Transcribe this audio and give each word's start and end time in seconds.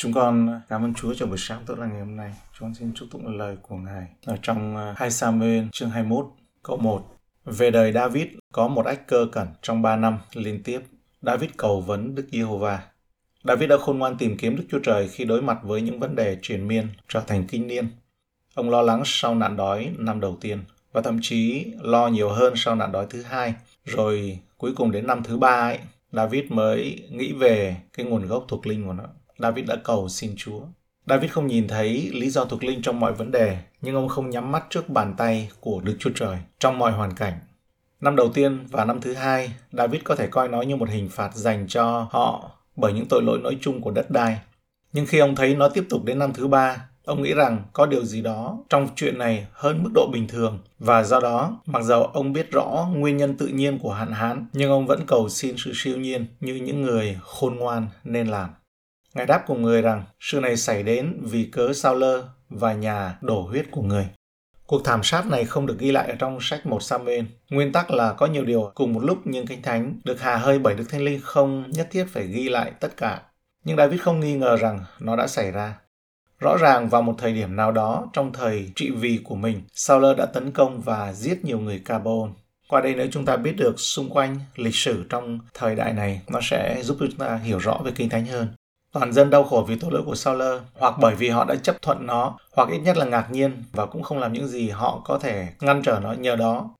Chúng 0.00 0.12
con 0.12 0.60
cảm 0.68 0.84
ơn 0.84 0.94
Chúa 0.94 1.14
cho 1.14 1.26
buổi 1.26 1.38
sáng 1.38 1.62
tốt 1.66 1.78
lành 1.78 1.90
ngày 1.90 2.00
hôm 2.00 2.16
nay. 2.16 2.34
Chúng 2.52 2.68
con 2.68 2.74
xin 2.74 2.92
chúc 2.94 3.08
tụng 3.10 3.38
lời 3.38 3.56
của 3.62 3.76
Ngài 3.76 4.06
ở 4.26 4.36
trong 4.42 4.76
à, 4.76 4.94
2 4.96 5.10
Samuel 5.10 5.64
chương 5.72 5.90
21 5.90 6.26
câu 6.62 6.76
1. 6.76 7.16
Về 7.44 7.70
đời 7.70 7.92
David 7.92 8.26
có 8.52 8.68
một 8.68 8.86
ách 8.86 9.06
cơ 9.06 9.26
cẩn 9.32 9.46
trong 9.62 9.82
3 9.82 9.96
năm 9.96 10.18
liên 10.34 10.62
tiếp. 10.62 10.80
David 11.22 11.50
cầu 11.56 11.80
vấn 11.80 12.14
Đức 12.14 12.26
Giê-hô-va. 12.32 12.82
David 13.44 13.70
đã 13.70 13.76
khôn 13.78 13.98
ngoan 13.98 14.16
tìm 14.18 14.36
kiếm 14.36 14.56
Đức 14.56 14.64
Chúa 14.70 14.78
Trời 14.78 15.08
khi 15.08 15.24
đối 15.24 15.42
mặt 15.42 15.58
với 15.62 15.82
những 15.82 16.00
vấn 16.00 16.16
đề 16.16 16.38
truyền 16.42 16.68
miên 16.68 16.88
trở 17.08 17.20
thành 17.20 17.46
kinh 17.46 17.66
niên. 17.66 17.88
Ông 18.54 18.70
lo 18.70 18.82
lắng 18.82 19.02
sau 19.04 19.34
nạn 19.34 19.56
đói 19.56 19.92
năm 19.98 20.20
đầu 20.20 20.38
tiên 20.40 20.60
và 20.92 21.02
thậm 21.02 21.18
chí 21.22 21.66
lo 21.80 22.08
nhiều 22.08 22.28
hơn 22.28 22.52
sau 22.56 22.74
nạn 22.74 22.92
đói 22.92 23.06
thứ 23.10 23.22
hai. 23.22 23.54
Rồi 23.84 24.38
cuối 24.58 24.72
cùng 24.76 24.90
đến 24.90 25.06
năm 25.06 25.22
thứ 25.22 25.38
ba 25.38 25.60
ấy, 25.60 25.78
David 26.12 26.44
mới 26.48 27.08
nghĩ 27.10 27.32
về 27.32 27.76
cái 27.92 28.06
nguồn 28.06 28.26
gốc 28.26 28.44
thuộc 28.48 28.66
linh 28.66 28.86
của 28.86 28.92
nó. 28.92 29.04
David 29.38 29.66
đã 29.68 29.76
cầu 29.84 30.08
xin 30.08 30.34
Chúa. 30.36 30.60
David 31.06 31.30
không 31.30 31.46
nhìn 31.46 31.68
thấy 31.68 32.10
lý 32.12 32.30
do 32.30 32.44
thuộc 32.44 32.64
linh 32.64 32.82
trong 32.82 33.00
mọi 33.00 33.12
vấn 33.12 33.30
đề, 33.30 33.58
nhưng 33.80 33.94
ông 33.94 34.08
không 34.08 34.30
nhắm 34.30 34.52
mắt 34.52 34.66
trước 34.70 34.88
bàn 34.88 35.14
tay 35.16 35.50
của 35.60 35.80
Đức 35.80 35.96
Chúa 35.98 36.10
Trời 36.14 36.38
trong 36.58 36.78
mọi 36.78 36.92
hoàn 36.92 37.14
cảnh. 37.14 37.38
Năm 38.00 38.16
đầu 38.16 38.28
tiên 38.28 38.66
và 38.70 38.84
năm 38.84 39.00
thứ 39.00 39.14
hai, 39.14 39.52
David 39.72 40.02
có 40.04 40.14
thể 40.16 40.26
coi 40.26 40.48
nó 40.48 40.62
như 40.62 40.76
một 40.76 40.88
hình 40.88 41.08
phạt 41.08 41.34
dành 41.34 41.66
cho 41.68 42.08
họ 42.10 42.50
bởi 42.76 42.92
những 42.92 43.06
tội 43.08 43.22
lỗi 43.22 43.38
nói 43.38 43.58
chung 43.60 43.80
của 43.80 43.90
đất 43.90 44.10
đai. 44.10 44.38
Nhưng 44.92 45.06
khi 45.06 45.18
ông 45.18 45.36
thấy 45.36 45.54
nó 45.54 45.68
tiếp 45.68 45.84
tục 45.90 46.04
đến 46.04 46.18
năm 46.18 46.32
thứ 46.32 46.48
ba, 46.48 46.88
ông 47.04 47.22
nghĩ 47.22 47.34
rằng 47.34 47.62
có 47.72 47.86
điều 47.86 48.04
gì 48.04 48.22
đó 48.22 48.58
trong 48.68 48.88
chuyện 48.96 49.18
này 49.18 49.46
hơn 49.52 49.82
mức 49.82 49.90
độ 49.94 50.08
bình 50.12 50.28
thường 50.28 50.58
và 50.78 51.02
do 51.02 51.20
đó, 51.20 51.60
mặc 51.66 51.82
dầu 51.82 52.04
ông 52.04 52.32
biết 52.32 52.50
rõ 52.50 52.88
nguyên 52.94 53.16
nhân 53.16 53.36
tự 53.36 53.46
nhiên 53.46 53.78
của 53.78 53.92
hạn 53.92 54.12
hán, 54.12 54.46
nhưng 54.52 54.70
ông 54.70 54.86
vẫn 54.86 55.06
cầu 55.06 55.28
xin 55.28 55.54
sự 55.58 55.72
siêu 55.74 55.96
nhiên 55.96 56.26
như 56.40 56.54
những 56.54 56.82
người 56.82 57.18
khôn 57.22 57.56
ngoan 57.56 57.86
nên 58.04 58.26
làm. 58.26 58.50
Ngài 59.18 59.26
đáp 59.26 59.44
cùng 59.46 59.62
người 59.62 59.82
rằng 59.82 60.04
sự 60.20 60.40
này 60.40 60.56
xảy 60.56 60.82
đến 60.82 61.20
vì 61.22 61.44
cớ 61.44 61.72
sao 61.72 61.94
lơ 61.94 62.22
và 62.48 62.72
nhà 62.72 63.18
đổ 63.20 63.40
huyết 63.40 63.66
của 63.70 63.82
người. 63.82 64.08
Cuộc 64.66 64.84
thảm 64.84 65.00
sát 65.02 65.26
này 65.26 65.44
không 65.44 65.66
được 65.66 65.78
ghi 65.78 65.92
lại 65.92 66.08
ở 66.08 66.14
trong 66.18 66.38
sách 66.40 66.66
một 66.66 66.82
Samuel. 66.82 67.24
Nguyên 67.50 67.72
tắc 67.72 67.90
là 67.90 68.12
có 68.12 68.26
nhiều 68.26 68.44
điều 68.44 68.70
cùng 68.74 68.92
một 68.92 69.00
lúc 69.04 69.18
nhưng 69.24 69.46
Kinh 69.46 69.62
Thánh 69.62 70.00
được 70.04 70.20
hà 70.20 70.36
hơi 70.36 70.58
bởi 70.58 70.74
Đức 70.74 70.84
Thánh 70.88 71.00
Linh 71.00 71.20
không 71.22 71.70
nhất 71.70 71.88
thiết 71.90 72.06
phải 72.08 72.26
ghi 72.26 72.48
lại 72.48 72.72
tất 72.80 72.96
cả. 72.96 73.22
Nhưng 73.64 73.76
David 73.76 74.00
không 74.00 74.20
nghi 74.20 74.34
ngờ 74.34 74.56
rằng 74.56 74.84
nó 75.00 75.16
đã 75.16 75.26
xảy 75.26 75.50
ra. 75.50 75.78
Rõ 76.40 76.56
ràng 76.60 76.88
vào 76.88 77.02
một 77.02 77.14
thời 77.18 77.32
điểm 77.32 77.56
nào 77.56 77.72
đó 77.72 78.10
trong 78.12 78.32
thời 78.32 78.70
trị 78.76 78.90
vì 78.90 79.20
của 79.24 79.36
mình, 79.36 79.62
Saul 79.72 80.14
đã 80.16 80.26
tấn 80.26 80.50
công 80.50 80.80
và 80.80 81.12
giết 81.12 81.44
nhiều 81.44 81.58
người 81.58 81.82
carbon. 81.84 82.32
Qua 82.68 82.80
đây 82.80 82.94
nếu 82.94 83.08
chúng 83.10 83.24
ta 83.24 83.36
biết 83.36 83.56
được 83.56 83.80
xung 83.80 84.10
quanh 84.10 84.36
lịch 84.56 84.74
sử 84.74 85.04
trong 85.08 85.38
thời 85.54 85.74
đại 85.74 85.92
này, 85.92 86.22
nó 86.28 86.40
sẽ 86.42 86.82
giúp 86.82 86.96
chúng 87.00 87.18
ta 87.18 87.36
hiểu 87.36 87.58
rõ 87.58 87.80
về 87.84 87.92
Kinh 87.96 88.08
Thánh 88.08 88.26
hơn. 88.26 88.48
Toàn 88.98 89.12
dân 89.12 89.30
đau 89.30 89.44
khổ 89.44 89.64
vì 89.68 89.76
tội 89.76 89.90
lỗi 89.92 90.02
của 90.06 90.14
Sauler, 90.14 90.60
hoặc 90.74 90.94
bởi 91.00 91.14
vì 91.14 91.28
họ 91.28 91.44
đã 91.44 91.54
chấp 91.54 91.82
thuận 91.82 92.06
nó, 92.06 92.38
hoặc 92.52 92.68
ít 92.68 92.78
nhất 92.78 92.96
là 92.96 93.04
ngạc 93.04 93.30
nhiên 93.30 93.62
và 93.72 93.86
cũng 93.86 94.02
không 94.02 94.18
làm 94.18 94.32
những 94.32 94.48
gì 94.48 94.68
họ 94.68 95.02
có 95.04 95.18
thể 95.18 95.46
ngăn 95.60 95.82
trở 95.82 96.00
nó 96.02 96.12
nhờ 96.12 96.36
đó. 96.36 96.70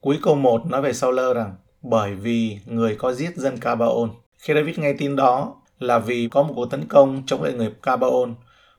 Cuối 0.00 0.18
câu 0.22 0.34
1 0.34 0.66
nói 0.66 0.82
về 0.82 0.92
Sauler 0.92 1.36
rằng 1.36 1.54
bởi 1.82 2.14
vì 2.14 2.58
người 2.66 2.96
có 2.98 3.12
giết 3.12 3.36
dân 3.36 3.56
Cabaon. 3.56 4.08
Khi 4.38 4.54
David 4.54 4.78
nghe 4.78 4.92
tin 4.92 5.16
đó 5.16 5.54
là 5.78 5.98
vì 5.98 6.28
có 6.30 6.42
một 6.42 6.52
cuộc 6.56 6.70
tấn 6.70 6.88
công 6.88 7.22
chống 7.26 7.42
lại 7.42 7.52
người 7.52 7.72
Cabaon, 7.82 8.34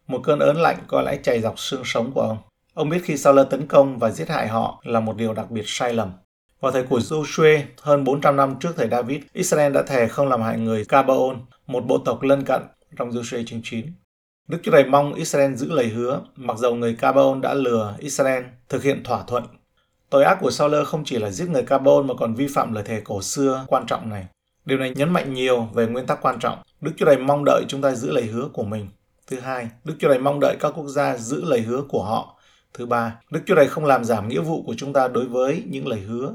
một 0.08 0.20
cơn 0.24 0.40
ớn 0.40 0.58
lạnh 0.58 0.78
có 0.88 1.02
lẽ 1.02 1.18
chảy 1.24 1.42
dọc 1.42 1.60
xương 1.60 1.82
sống 1.86 2.12
của 2.12 2.22
ông. 2.22 2.38
Ông 2.74 2.90
biết 2.90 3.02
khi 3.04 3.18
Sauler 3.18 3.48
tấn 3.50 3.68
công 3.68 4.00
và 4.00 4.10
giết 4.10 4.30
hại 4.30 4.48
họ 4.48 4.82
là 4.84 5.00
một 5.00 5.16
điều 5.18 5.34
đặc 5.34 5.52
biệt 5.52 5.64
sai 5.66 5.94
lầm. 5.94 6.12
Vào 6.62 6.72
thời 6.72 6.84
của 6.84 7.00
Joshua, 7.00 7.62
hơn 7.82 8.04
400 8.04 8.36
năm 8.36 8.56
trước 8.60 8.74
thời 8.78 8.90
David, 8.90 9.22
Israel 9.34 9.74
đã 9.74 9.82
thề 9.82 10.08
không 10.08 10.28
làm 10.28 10.42
hại 10.42 10.58
người 10.58 10.86
Cabaon, 10.86 11.36
một 11.68 11.86
bộ 11.88 11.98
tộc 11.98 12.22
lân 12.22 12.44
cận 12.44 12.62
trong 12.96 13.10
Joshua 13.10 13.46
chương 13.46 13.62
9. 13.64 13.86
Đức 14.48 14.58
Chúa 14.64 14.72
Trời 14.72 14.86
mong 14.86 15.14
Israel 15.14 15.56
giữ 15.56 15.72
lời 15.72 15.88
hứa, 15.88 16.22
mặc 16.36 16.58
dầu 16.58 16.76
người 16.76 16.96
Cabaon 16.96 17.42
đã 17.42 17.54
lừa 17.54 17.96
Israel 18.00 18.44
thực 18.70 18.84
hiện 18.84 19.04
thỏa 19.04 19.24
thuận. 19.28 19.44
Tội 20.10 20.24
ác 20.24 20.38
của 20.42 20.52
Saul 20.52 20.84
không 20.84 21.06
chỉ 21.06 21.18
là 21.20 21.32
giết 21.32 21.50
người 21.50 21.64
Cabaon 21.64 22.08
mà 22.08 22.14
còn 22.14 22.36
vi 22.36 22.48
phạm 22.48 22.74
lời 22.74 22.84
thề 22.84 23.02
cổ 23.04 23.22
xưa 23.22 23.66
quan 23.68 23.86
trọng 23.88 24.10
này. 24.10 24.26
Điều 24.66 24.78
này 24.78 24.94
nhấn 24.96 25.14
mạnh 25.14 25.34
nhiều 25.34 25.68
về 25.74 25.88
nguyên 25.88 26.06
tắc 26.06 26.22
quan 26.22 26.40
trọng. 26.40 26.58
Đức 26.82 26.92
Chúa 26.98 27.06
Trời 27.06 27.18
mong 27.18 27.46
đợi 27.46 27.64
chúng 27.68 27.82
ta 27.82 27.96
giữ 27.96 28.12
lời 28.12 28.26
hứa 28.26 28.50
của 28.54 28.64
mình. 28.64 28.88
Thứ 29.28 29.40
hai, 29.40 29.70
Đức 29.84 29.94
Chúa 30.00 30.08
Trời 30.08 30.20
mong 30.20 30.40
đợi 30.40 30.56
các 30.60 30.74
quốc 30.76 30.88
gia 30.88 31.18
giữ 31.18 31.46
lời 31.46 31.62
hứa 31.62 31.82
của 31.90 32.04
họ. 32.04 32.40
Thứ 32.74 32.86
ba, 32.86 33.20
Đức 33.30 33.40
Chúa 33.46 33.56
Trời 33.56 33.68
không 33.68 33.86
làm 33.86 34.06
giảm 34.06 34.28
nghĩa 34.28 34.42
vụ 34.42 34.64
của 34.64 34.76
chúng 34.78 34.94
ta 34.94 35.08
đối 35.08 35.26
với 35.26 35.64
những 35.70 35.88
lời 35.88 36.00
hứa. 36.00 36.34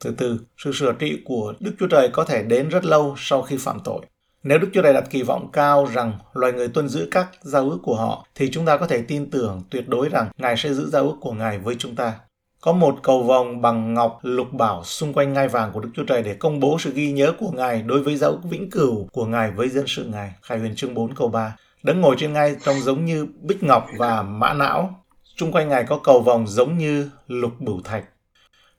Thứ 0.00 0.10
tư, 0.16 0.40
sự 0.58 0.72
sửa 0.72 0.92
trị 0.92 1.22
của 1.24 1.54
Đức 1.60 1.72
Chúa 1.78 1.86
Trời 1.86 2.10
có 2.12 2.24
thể 2.24 2.42
đến 2.42 2.68
rất 2.68 2.84
lâu 2.84 3.14
sau 3.18 3.42
khi 3.42 3.56
phạm 3.56 3.80
tội. 3.84 4.06
Nếu 4.42 4.58
Đức 4.58 4.68
Chúa 4.72 4.82
Trời 4.82 4.92
đặt 4.92 5.04
kỳ 5.10 5.22
vọng 5.22 5.48
cao 5.52 5.86
rằng 5.92 6.12
loài 6.32 6.52
người 6.52 6.68
tuân 6.68 6.88
giữ 6.88 7.08
các 7.10 7.28
giao 7.40 7.70
ước 7.70 7.78
của 7.82 7.96
họ, 7.96 8.26
thì 8.34 8.50
chúng 8.50 8.66
ta 8.66 8.76
có 8.76 8.86
thể 8.86 9.02
tin 9.02 9.30
tưởng 9.30 9.62
tuyệt 9.70 9.88
đối 9.88 10.08
rằng 10.08 10.28
Ngài 10.38 10.56
sẽ 10.56 10.74
giữ 10.74 10.90
giao 10.90 11.02
ước 11.02 11.16
của 11.20 11.32
Ngài 11.32 11.58
với 11.58 11.76
chúng 11.78 11.96
ta. 11.96 12.14
Có 12.60 12.72
một 12.72 12.96
cầu 13.02 13.22
vòng 13.22 13.62
bằng 13.62 13.94
ngọc 13.94 14.18
lục 14.22 14.52
bảo 14.52 14.84
xung 14.84 15.12
quanh 15.12 15.32
ngai 15.32 15.48
vàng 15.48 15.70
của 15.72 15.80
Đức 15.80 15.88
Chúa 15.94 16.04
Trời 16.04 16.22
để 16.22 16.34
công 16.34 16.60
bố 16.60 16.78
sự 16.78 16.92
ghi 16.94 17.12
nhớ 17.12 17.32
của 17.38 17.50
Ngài 17.50 17.82
đối 17.82 18.02
với 18.02 18.16
giao 18.16 18.30
ước 18.30 18.40
vĩnh 18.50 18.70
cửu 18.70 19.08
của 19.12 19.26
Ngài 19.26 19.50
với 19.50 19.68
dân 19.68 19.84
sự 19.86 20.04
Ngài. 20.04 20.32
Khai 20.42 20.58
huyền 20.58 20.74
chương 20.76 20.94
4 20.94 21.14
câu 21.14 21.28
3. 21.28 21.56
Đấng 21.82 22.00
ngồi 22.00 22.16
trên 22.18 22.32
ngai 22.32 22.56
trông 22.64 22.80
giống 22.80 23.04
như 23.04 23.26
bích 23.40 23.62
ngọc 23.62 23.86
và 23.98 24.22
mã 24.22 24.52
não. 24.52 25.04
Trung 25.36 25.52
quanh 25.52 25.68
Ngài 25.68 25.84
có 25.84 26.00
cầu 26.04 26.20
vòng 26.20 26.46
giống 26.46 26.78
như 26.78 27.10
lục 27.28 27.52
bửu 27.58 27.80
thạch. 27.84 28.04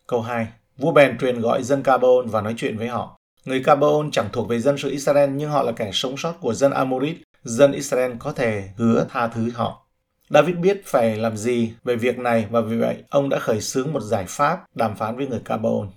Câu 0.08 0.22
2. 0.22 0.48
Vua 0.78 0.92
bèn 0.92 1.18
truyền 1.18 1.42
gọi 1.42 1.64
dân 1.64 1.84
Cabon 1.84 2.28
và 2.28 2.42
nói 2.42 2.54
chuyện 2.58 2.78
với 2.78 2.88
họ. 2.88 3.21
Người 3.46 3.64
Cabaon 3.64 4.12
chẳng 4.12 4.30
thuộc 4.34 4.48
về 4.48 4.60
dân 4.60 4.78
sự 4.78 4.90
Israel 4.90 5.30
nhưng 5.30 5.50
họ 5.50 5.64
là 5.64 5.72
kẻ 5.72 5.90
sống 5.94 6.18
sót 6.18 6.34
của 6.42 6.54
dân 6.54 6.72
Amorit. 6.72 7.18
Dân 7.44 7.72
Israel 7.72 8.12
có 8.20 8.32
thể 8.32 8.64
hứa 8.78 9.06
tha 9.10 9.28
thứ 9.28 9.50
họ. 9.54 9.86
David 10.30 10.56
biết 10.56 10.82
phải 10.86 11.18
làm 11.18 11.38
gì 11.38 11.74
về 11.84 11.96
việc 11.96 12.20
này 12.20 12.46
và 12.50 12.62
vì 12.62 12.78
vậy 12.78 12.96
ông 13.10 13.30
đã 13.30 13.40
khởi 13.40 13.62
xướng 13.62 13.94
một 13.94 14.02
giải 14.02 14.26
pháp 14.28 14.64
đàm 14.76 14.96
phán 14.96 15.18
với 15.18 15.28
người 15.28 15.42
Cabaon. 15.46 15.88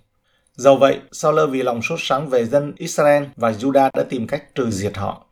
Dầu 0.56 0.76
vậy, 0.76 0.98
Saul 1.12 1.50
vì 1.50 1.62
lòng 1.62 1.82
sốt 1.82 1.98
sắng 2.02 2.28
về 2.28 2.44
dân 2.44 2.72
Israel 2.76 3.24
và 3.36 3.50
Judah 3.50 3.90
đã 3.94 4.02
tìm 4.10 4.26
cách 4.26 4.54
trừ 4.54 4.70
diệt 4.70 4.96
họ. 4.96 5.26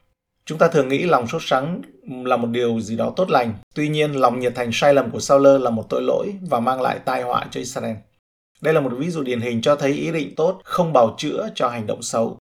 Chúng 0.45 0.59
ta 0.59 0.69
thường 0.69 0.89
nghĩ 0.89 1.03
lòng 1.03 1.27
sốt 1.27 1.43
sắng 1.45 1.83
là 2.25 2.37
một 2.37 2.49
điều 2.51 2.81
gì 2.81 2.97
đó 2.97 3.13
tốt 3.17 3.31
lành. 3.31 3.55
Tuy 3.75 3.89
nhiên, 3.89 4.13
lòng 4.13 4.41
nhiệt 4.41 4.55
thành 4.55 4.71
sai 4.73 4.95
lầm 4.95 5.11
của 5.11 5.21
Saul 5.21 5.47
là 5.63 5.71
một 5.71 5.87
tội 5.89 6.03
lỗi 6.03 6.35
và 6.51 6.61
mang 6.61 6.81
lại 6.81 6.99
tai 7.05 7.23
họa 7.23 7.47
cho 7.51 7.61
Israel. 7.61 7.97
Đây 8.63 8.75
là 8.75 8.81
một 8.81 8.93
ví 8.99 9.11
dụ 9.11 9.23
điển 9.23 9.41
hình 9.41 9.63
cho 9.63 9.77
thấy 9.77 9.93
ý 9.93 10.13
định 10.13 10.35
tốt 10.35 10.61
không 10.65 10.93
bào 10.93 11.15
chữa 11.19 11.49
cho 11.55 11.69
hành 11.69 11.87
động 11.87 12.03
xấu. 12.03 12.39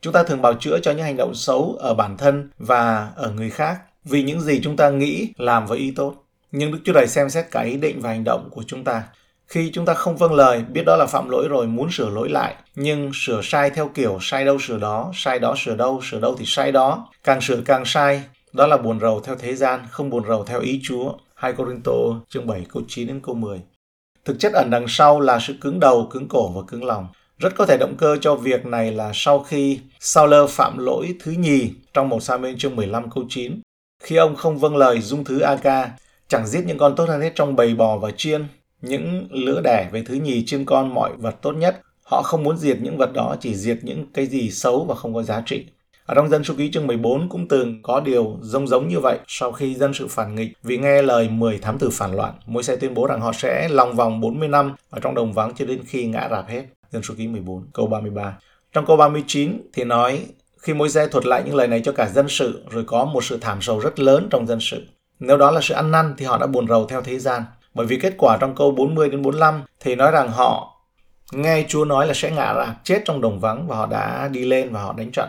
Chúng 0.00 0.12
ta 0.12 0.22
thường 0.22 0.42
bào 0.42 0.54
chữa 0.54 0.78
cho 0.82 0.92
những 0.92 1.04
hành 1.04 1.16
động 1.16 1.34
xấu 1.34 1.76
ở 1.80 1.94
bản 1.94 2.16
thân 2.16 2.50
và 2.58 3.10
ở 3.16 3.30
người 3.30 3.50
khác 3.50 3.80
vì 4.04 4.22
những 4.22 4.40
gì 4.40 4.60
chúng 4.62 4.76
ta 4.76 4.90
nghĩ 4.90 5.32
làm 5.36 5.66
với 5.66 5.78
ý 5.78 5.92
tốt. 5.96 6.14
Nhưng 6.52 6.72
Đức 6.72 6.78
Chúa 6.84 6.92
Trời 6.92 7.06
xem 7.06 7.30
xét 7.30 7.50
cả 7.50 7.60
ý 7.60 7.76
định 7.76 8.00
và 8.00 8.10
hành 8.10 8.24
động 8.24 8.48
của 8.50 8.62
chúng 8.66 8.84
ta. 8.84 9.02
Khi 9.46 9.70
chúng 9.72 9.86
ta 9.86 9.94
không 9.94 10.16
vâng 10.16 10.32
lời, 10.32 10.64
biết 10.72 10.82
đó 10.86 10.96
là 10.96 11.06
phạm 11.06 11.28
lỗi 11.28 11.46
rồi, 11.48 11.66
muốn 11.66 11.90
sửa 11.90 12.10
lỗi 12.10 12.28
lại, 12.28 12.54
nhưng 12.74 13.10
sửa 13.14 13.40
sai 13.42 13.70
theo 13.70 13.90
kiểu 13.94 14.18
sai 14.20 14.44
đâu 14.44 14.58
sửa 14.58 14.78
đó, 14.78 15.10
sai 15.14 15.38
đó 15.38 15.54
sửa 15.58 15.76
đâu, 15.76 16.00
sửa 16.02 16.20
đâu 16.20 16.36
thì 16.38 16.44
sai 16.46 16.72
đó, 16.72 17.08
càng 17.24 17.40
sửa 17.40 17.60
càng 17.64 17.82
sai, 17.84 18.22
đó 18.52 18.66
là 18.66 18.76
buồn 18.76 19.00
rầu 19.00 19.20
theo 19.20 19.36
thế 19.36 19.54
gian, 19.54 19.80
không 19.90 20.10
buồn 20.10 20.24
rầu 20.28 20.44
theo 20.44 20.60
ý 20.60 20.80
Chúa. 20.84 21.12
2 21.34 21.52
Corinto 21.52 21.92
chương 22.28 22.46
7 22.46 22.66
câu 22.68 22.82
9 22.88 23.06
đến 23.06 23.20
câu 23.22 23.34
10. 23.34 23.60
Thực 24.24 24.38
chất 24.38 24.52
ẩn 24.52 24.70
đằng 24.70 24.88
sau 24.88 25.20
là 25.20 25.38
sự 25.40 25.54
cứng 25.60 25.80
đầu, 25.80 26.08
cứng 26.10 26.28
cổ 26.28 26.48
và 26.48 26.62
cứng 26.68 26.84
lòng. 26.84 27.06
Rất 27.38 27.56
có 27.56 27.66
thể 27.66 27.76
động 27.78 27.96
cơ 27.98 28.16
cho 28.20 28.34
việc 28.34 28.66
này 28.66 28.92
là 28.92 29.10
sau 29.14 29.40
khi 29.40 29.80
Sauler 30.00 30.50
phạm 30.50 30.78
lỗi 30.78 31.14
thứ 31.20 31.32
nhì 31.32 31.70
trong 31.94 32.08
một 32.08 32.20
sa 32.20 32.38
chương 32.58 32.76
15 32.76 33.10
câu 33.10 33.24
9. 33.28 33.60
Khi 34.02 34.16
ông 34.16 34.36
không 34.36 34.58
vâng 34.58 34.76
lời 34.76 35.00
dung 35.00 35.24
thứ 35.24 35.40
Aga, 35.40 35.96
chẳng 36.28 36.46
giết 36.46 36.64
những 36.66 36.78
con 36.78 36.96
tốt 36.96 37.08
hơn 37.08 37.20
hết 37.20 37.32
trong 37.34 37.56
bầy 37.56 37.74
bò 37.74 37.98
và 37.98 38.10
chiên, 38.16 38.46
những 38.82 39.28
lứa 39.30 39.60
đẻ 39.64 39.88
về 39.92 40.02
thứ 40.06 40.14
nhì 40.14 40.44
chiên 40.46 40.64
con 40.64 40.94
mọi 40.94 41.12
vật 41.16 41.36
tốt 41.42 41.52
nhất. 41.52 41.80
Họ 42.02 42.22
không 42.22 42.42
muốn 42.44 42.58
diệt 42.58 42.78
những 42.80 42.96
vật 42.96 43.12
đó, 43.12 43.36
chỉ 43.40 43.54
diệt 43.54 43.78
những 43.82 44.06
cái 44.12 44.26
gì 44.26 44.50
xấu 44.50 44.84
và 44.84 44.94
không 44.94 45.14
có 45.14 45.22
giá 45.22 45.42
trị. 45.46 45.66
Ở 46.10 46.14
trong 46.14 46.28
dân 46.28 46.44
số 46.44 46.54
ký 46.58 46.70
chương 46.70 46.86
14 46.86 47.28
cũng 47.28 47.48
từng 47.48 47.82
có 47.82 48.00
điều 48.00 48.38
giống 48.40 48.68
giống 48.68 48.88
như 48.88 49.00
vậy 49.00 49.18
sau 49.26 49.52
khi 49.52 49.74
dân 49.74 49.94
sự 49.94 50.06
phản 50.08 50.34
nghịch 50.34 50.52
vì 50.62 50.78
nghe 50.78 51.02
lời 51.02 51.28
10 51.28 51.58
thám 51.58 51.78
tử 51.78 51.90
phản 51.92 52.14
loạn. 52.14 52.34
Môi 52.46 52.62
xe 52.62 52.76
tuyên 52.76 52.94
bố 52.94 53.06
rằng 53.06 53.20
họ 53.20 53.32
sẽ 53.32 53.68
lòng 53.68 53.96
vòng 53.96 54.20
40 54.20 54.48
năm 54.48 54.74
ở 54.90 55.00
trong 55.00 55.14
đồng 55.14 55.32
vắng 55.32 55.52
cho 55.56 55.64
đến 55.64 55.80
khi 55.86 56.06
ngã 56.06 56.28
rạp 56.30 56.48
hết. 56.48 56.62
Dân 56.90 57.02
số 57.02 57.14
ký 57.18 57.26
14 57.26 57.66
câu 57.72 57.86
33. 57.86 58.38
Trong 58.72 58.86
câu 58.86 58.96
39 58.96 59.60
thì 59.72 59.84
nói, 59.84 60.26
khi 60.58 60.74
môi 60.74 60.90
xe 60.90 61.06
thuật 61.06 61.26
lại 61.26 61.42
những 61.46 61.54
lời 61.54 61.66
này 61.68 61.82
cho 61.84 61.92
cả 61.92 62.08
dân 62.08 62.28
sự, 62.28 62.64
rồi 62.70 62.84
có 62.86 63.04
một 63.04 63.24
sự 63.24 63.38
thảm 63.40 63.62
sầu 63.62 63.80
rất 63.80 64.00
lớn 64.00 64.28
trong 64.30 64.46
dân 64.46 64.58
sự. 64.60 64.86
Nếu 65.20 65.36
đó 65.36 65.50
là 65.50 65.60
sự 65.60 65.74
ăn 65.74 65.90
năn 65.90 66.14
thì 66.18 66.26
họ 66.26 66.38
đã 66.38 66.46
buồn 66.46 66.68
rầu 66.68 66.86
theo 66.86 67.02
thế 67.02 67.18
gian. 67.18 67.42
Bởi 67.74 67.86
vì 67.86 67.98
kết 68.00 68.14
quả 68.18 68.36
trong 68.40 68.54
câu 68.54 68.70
40 68.70 69.08
đến 69.08 69.22
45 69.22 69.62
thì 69.80 69.94
nói 69.94 70.10
rằng 70.10 70.30
họ 70.30 70.76
nghe 71.32 71.64
Chúa 71.68 71.84
nói 71.84 72.06
là 72.06 72.14
sẽ 72.14 72.30
ngã 72.30 72.54
rạp, 72.54 72.84
chết 72.84 73.02
trong 73.04 73.20
đồng 73.20 73.40
vắng 73.40 73.66
và 73.68 73.76
họ 73.76 73.86
đã 73.86 74.28
đi 74.28 74.44
lên 74.44 74.72
và 74.72 74.82
họ 74.82 74.94
đánh 74.98 75.10
trận. 75.12 75.28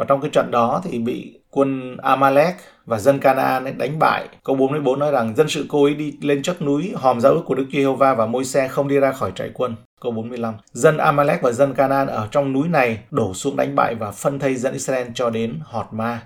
Và 0.00 0.06
trong 0.08 0.20
cái 0.20 0.30
trận 0.30 0.50
đó 0.50 0.80
thì 0.84 0.98
bị 0.98 1.40
quân 1.50 1.96
Amalek 1.96 2.56
và 2.86 2.98
dân 2.98 3.18
Canaan 3.18 3.78
đánh 3.78 3.98
bại. 3.98 4.28
Câu 4.44 4.56
44 4.56 4.98
nói 4.98 5.12
rằng 5.12 5.36
dân 5.36 5.48
sự 5.48 5.66
cô 5.68 5.84
ấy 5.84 5.94
đi 5.94 6.12
lên 6.20 6.42
chắc 6.42 6.62
núi 6.62 6.92
hòm 6.96 7.20
dấu 7.20 7.32
ước 7.32 7.42
của 7.46 7.54
Đức 7.54 7.66
Giê-hô-va 7.72 8.14
và 8.14 8.26
môi 8.26 8.44
xe 8.44 8.68
không 8.68 8.88
đi 8.88 8.98
ra 8.98 9.12
khỏi 9.12 9.32
trại 9.34 9.50
quân. 9.54 9.76
Câu 10.00 10.12
45. 10.12 10.54
Dân 10.72 10.96
Amalek 10.96 11.42
và 11.42 11.52
dân 11.52 11.74
Canaan 11.74 12.06
ở 12.06 12.28
trong 12.30 12.52
núi 12.52 12.68
này 12.68 12.98
đổ 13.10 13.34
xuống 13.34 13.56
đánh 13.56 13.74
bại 13.76 13.94
và 13.94 14.10
phân 14.10 14.38
thây 14.38 14.54
dân 14.54 14.72
Israel 14.72 15.08
cho 15.14 15.30
đến 15.30 15.60
Họt 15.64 15.86
Ma. 15.90 16.22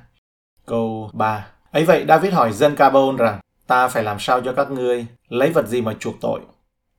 Câu 0.67 1.11
3. 1.13 1.47
Ấy 1.71 1.85
vậy 1.85 2.05
David 2.09 2.33
hỏi 2.33 2.53
dân 2.53 2.77
Cabon 2.77 3.17
rằng, 3.17 3.39
ta 3.67 3.89
phải 3.89 4.03
làm 4.03 4.17
sao 4.21 4.41
cho 4.41 4.53
các 4.53 4.71
ngươi, 4.71 5.07
lấy 5.29 5.51
vật 5.51 5.67
gì 5.67 5.81
mà 5.81 5.95
chuộc 6.01 6.15
tội? 6.21 6.41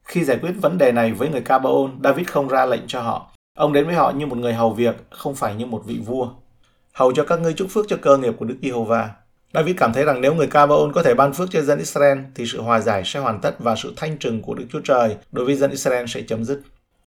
Khi 0.03 0.23
giải 0.23 0.37
quyết 0.41 0.53
vấn 0.61 0.77
đề 0.77 0.91
này 0.91 1.11
với 1.11 1.29
người 1.29 1.41
Cabaon, 1.41 1.91
David 2.03 2.27
không 2.27 2.47
ra 2.47 2.65
lệnh 2.65 2.87
cho 2.87 3.01
họ. 3.01 3.31
Ông 3.57 3.73
đến 3.73 3.85
với 3.85 3.95
họ 3.95 4.11
như 4.11 4.25
một 4.25 4.37
người 4.37 4.53
hầu 4.53 4.69
việc, 4.69 4.95
không 5.09 5.35
phải 5.35 5.55
như 5.55 5.65
một 5.65 5.81
vị 5.85 5.99
vua. 6.05 6.29
Hầu 6.95 7.11
cho 7.11 7.23
các 7.23 7.39
ngươi 7.39 7.53
chúc 7.53 7.67
phước 7.71 7.85
cho 7.87 7.97
cơ 8.01 8.17
nghiệp 8.17 8.33
của 8.37 8.45
Đức 8.45 8.55
Giê-hô-va. 8.61 9.09
David 9.53 9.75
cảm 9.77 9.93
thấy 9.93 10.03
rằng 10.03 10.21
nếu 10.21 10.35
người 10.35 10.47
Cabaon 10.47 10.91
có 10.93 11.03
thể 11.03 11.13
ban 11.13 11.33
phước 11.33 11.51
cho 11.51 11.61
dân 11.61 11.79
Israel 11.79 12.17
thì 12.35 12.45
sự 12.45 12.61
hòa 12.61 12.79
giải 12.79 13.01
sẽ 13.05 13.19
hoàn 13.19 13.41
tất 13.41 13.55
và 13.59 13.75
sự 13.75 13.93
thanh 13.95 14.17
trừng 14.17 14.41
của 14.41 14.53
Đức 14.53 14.65
Chúa 14.71 14.79
Trời 14.83 15.15
đối 15.31 15.45
với 15.45 15.55
dân 15.55 15.71
Israel 15.71 16.05
sẽ 16.07 16.21
chấm 16.27 16.43
dứt. 16.43 16.61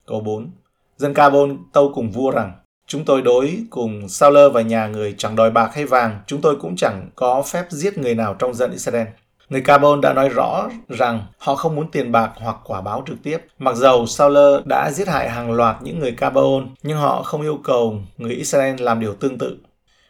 Câu 0.07 0.19
4. 0.21 0.51
Dân 0.97 1.13
Cabaon 1.13 1.57
tâu 1.73 1.91
cùng 1.95 2.11
vua 2.11 2.31
rằng 2.31 2.51
Chúng 2.87 3.05
tôi 3.05 3.21
đối 3.21 3.63
cùng 3.69 4.09
Sauler 4.09 4.53
và 4.53 4.61
nhà 4.61 4.87
người 4.87 5.15
chẳng 5.17 5.35
đòi 5.35 5.51
bạc 5.51 5.71
hay 5.73 5.85
vàng, 5.85 6.19
chúng 6.27 6.41
tôi 6.41 6.55
cũng 6.55 6.75
chẳng 6.75 7.09
có 7.15 7.41
phép 7.41 7.65
giết 7.69 7.97
người 7.97 8.15
nào 8.15 8.35
trong 8.39 8.53
dân 8.53 8.71
Israel. 8.71 9.07
Người 9.49 9.61
Carbon 9.61 10.01
đã 10.01 10.13
nói 10.13 10.29
rõ 10.29 10.69
rằng 10.89 11.25
họ 11.37 11.55
không 11.55 11.75
muốn 11.75 11.91
tiền 11.91 12.11
bạc 12.11 12.31
hoặc 12.35 12.55
quả 12.63 12.81
báo 12.81 13.03
trực 13.07 13.17
tiếp. 13.23 13.37
Mặc 13.59 13.75
dầu 13.75 14.05
Sauler 14.05 14.65
đã 14.65 14.91
giết 14.91 15.07
hại 15.07 15.29
hàng 15.29 15.51
loạt 15.51 15.75
những 15.81 15.99
người 15.99 16.11
Carbon, 16.11 16.67
nhưng 16.83 16.97
họ 16.97 17.23
không 17.23 17.41
yêu 17.41 17.59
cầu 17.63 17.95
người 18.17 18.33
Israel 18.33 18.81
làm 18.81 18.99
điều 18.99 19.13
tương 19.13 19.37
tự. 19.37 19.57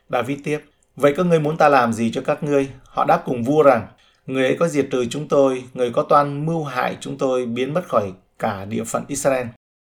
David 0.10 0.40
tiếp, 0.44 0.60
Vậy 0.96 1.14
các 1.18 1.26
ngươi 1.26 1.40
muốn 1.40 1.58
ta 1.58 1.70
làm 1.70 1.94
gì 1.94 2.12
cho 2.12 2.22
các 2.26 2.44
ngươi? 2.44 2.70
Họ 2.84 3.06
đáp 3.06 3.22
cùng 3.26 3.44
vua 3.44 3.64
rằng, 3.64 3.88
Người 4.26 4.46
ấy 4.46 4.58
có 4.60 4.68
diệt 4.68 4.88
trừ 4.92 5.06
chúng 5.10 5.28
tôi, 5.28 5.64
người 5.74 5.92
có 5.92 6.04
toan 6.04 6.46
mưu 6.46 6.64
hại 6.64 6.98
chúng 7.00 7.18
tôi 7.18 7.46
biến 7.46 7.74
mất 7.74 7.88
khỏi 7.88 8.12
cả 8.40 8.66
địa 8.66 8.84
phận 8.84 9.04
Israel. 9.08 9.48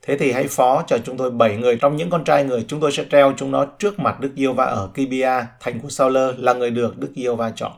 Thế 0.03 0.19
thì 0.19 0.33
hãy 0.33 0.47
phó 0.49 0.85
cho 0.87 0.99
chúng 0.99 1.17
tôi 1.17 1.31
bảy 1.31 1.57
người 1.57 1.77
trong 1.77 1.97
những 1.97 2.11
con 2.11 2.25
trai 2.25 2.45
người, 2.45 2.65
chúng 2.69 2.81
tôi 2.81 2.93
sẽ 2.93 3.05
treo 3.11 3.33
chúng 3.37 3.51
nó 3.51 3.67
trước 3.79 3.99
mặt 3.99 4.21
Đức 4.21 4.31
Yêu 4.35 4.53
Va 4.53 4.65
ở 4.65 4.89
Kibia, 4.95 5.45
thành 5.61 5.81
của 5.81 5.89
Sauler 5.89 6.39
là 6.39 6.53
người 6.53 6.71
được 6.71 6.99
Đức 6.99 7.11
Yêu 7.15 7.37
Va 7.37 7.53
chọn. 7.57 7.73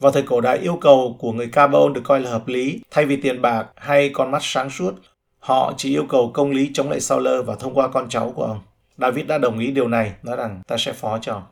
Vào 0.00 0.12
thời 0.12 0.22
cổ 0.22 0.40
đại, 0.40 0.58
yêu 0.58 0.78
cầu 0.80 1.16
của 1.18 1.32
người 1.32 1.48
Cabon 1.48 1.92
được 1.92 2.00
coi 2.04 2.20
là 2.20 2.30
hợp 2.30 2.48
lý, 2.48 2.80
thay 2.90 3.04
vì 3.04 3.16
tiền 3.16 3.42
bạc 3.42 3.66
hay 3.76 4.10
con 4.14 4.30
mắt 4.30 4.42
sáng 4.42 4.70
suốt. 4.70 4.94
Họ 5.38 5.74
chỉ 5.76 5.90
yêu 5.90 6.06
cầu 6.08 6.30
công 6.34 6.50
lý 6.50 6.70
chống 6.74 6.90
lại 6.90 7.00
Sauler 7.00 7.44
và 7.46 7.54
thông 7.54 7.74
qua 7.74 7.88
con 7.88 8.08
cháu 8.08 8.32
của 8.36 8.44
ông. 8.44 8.60
David 8.98 9.26
đã 9.26 9.38
đồng 9.38 9.58
ý 9.58 9.70
điều 9.70 9.88
này, 9.88 10.12
nói 10.22 10.36
rằng 10.36 10.62
ta 10.66 10.76
sẽ 10.76 10.92
phó 10.92 11.18
cho. 11.18 11.42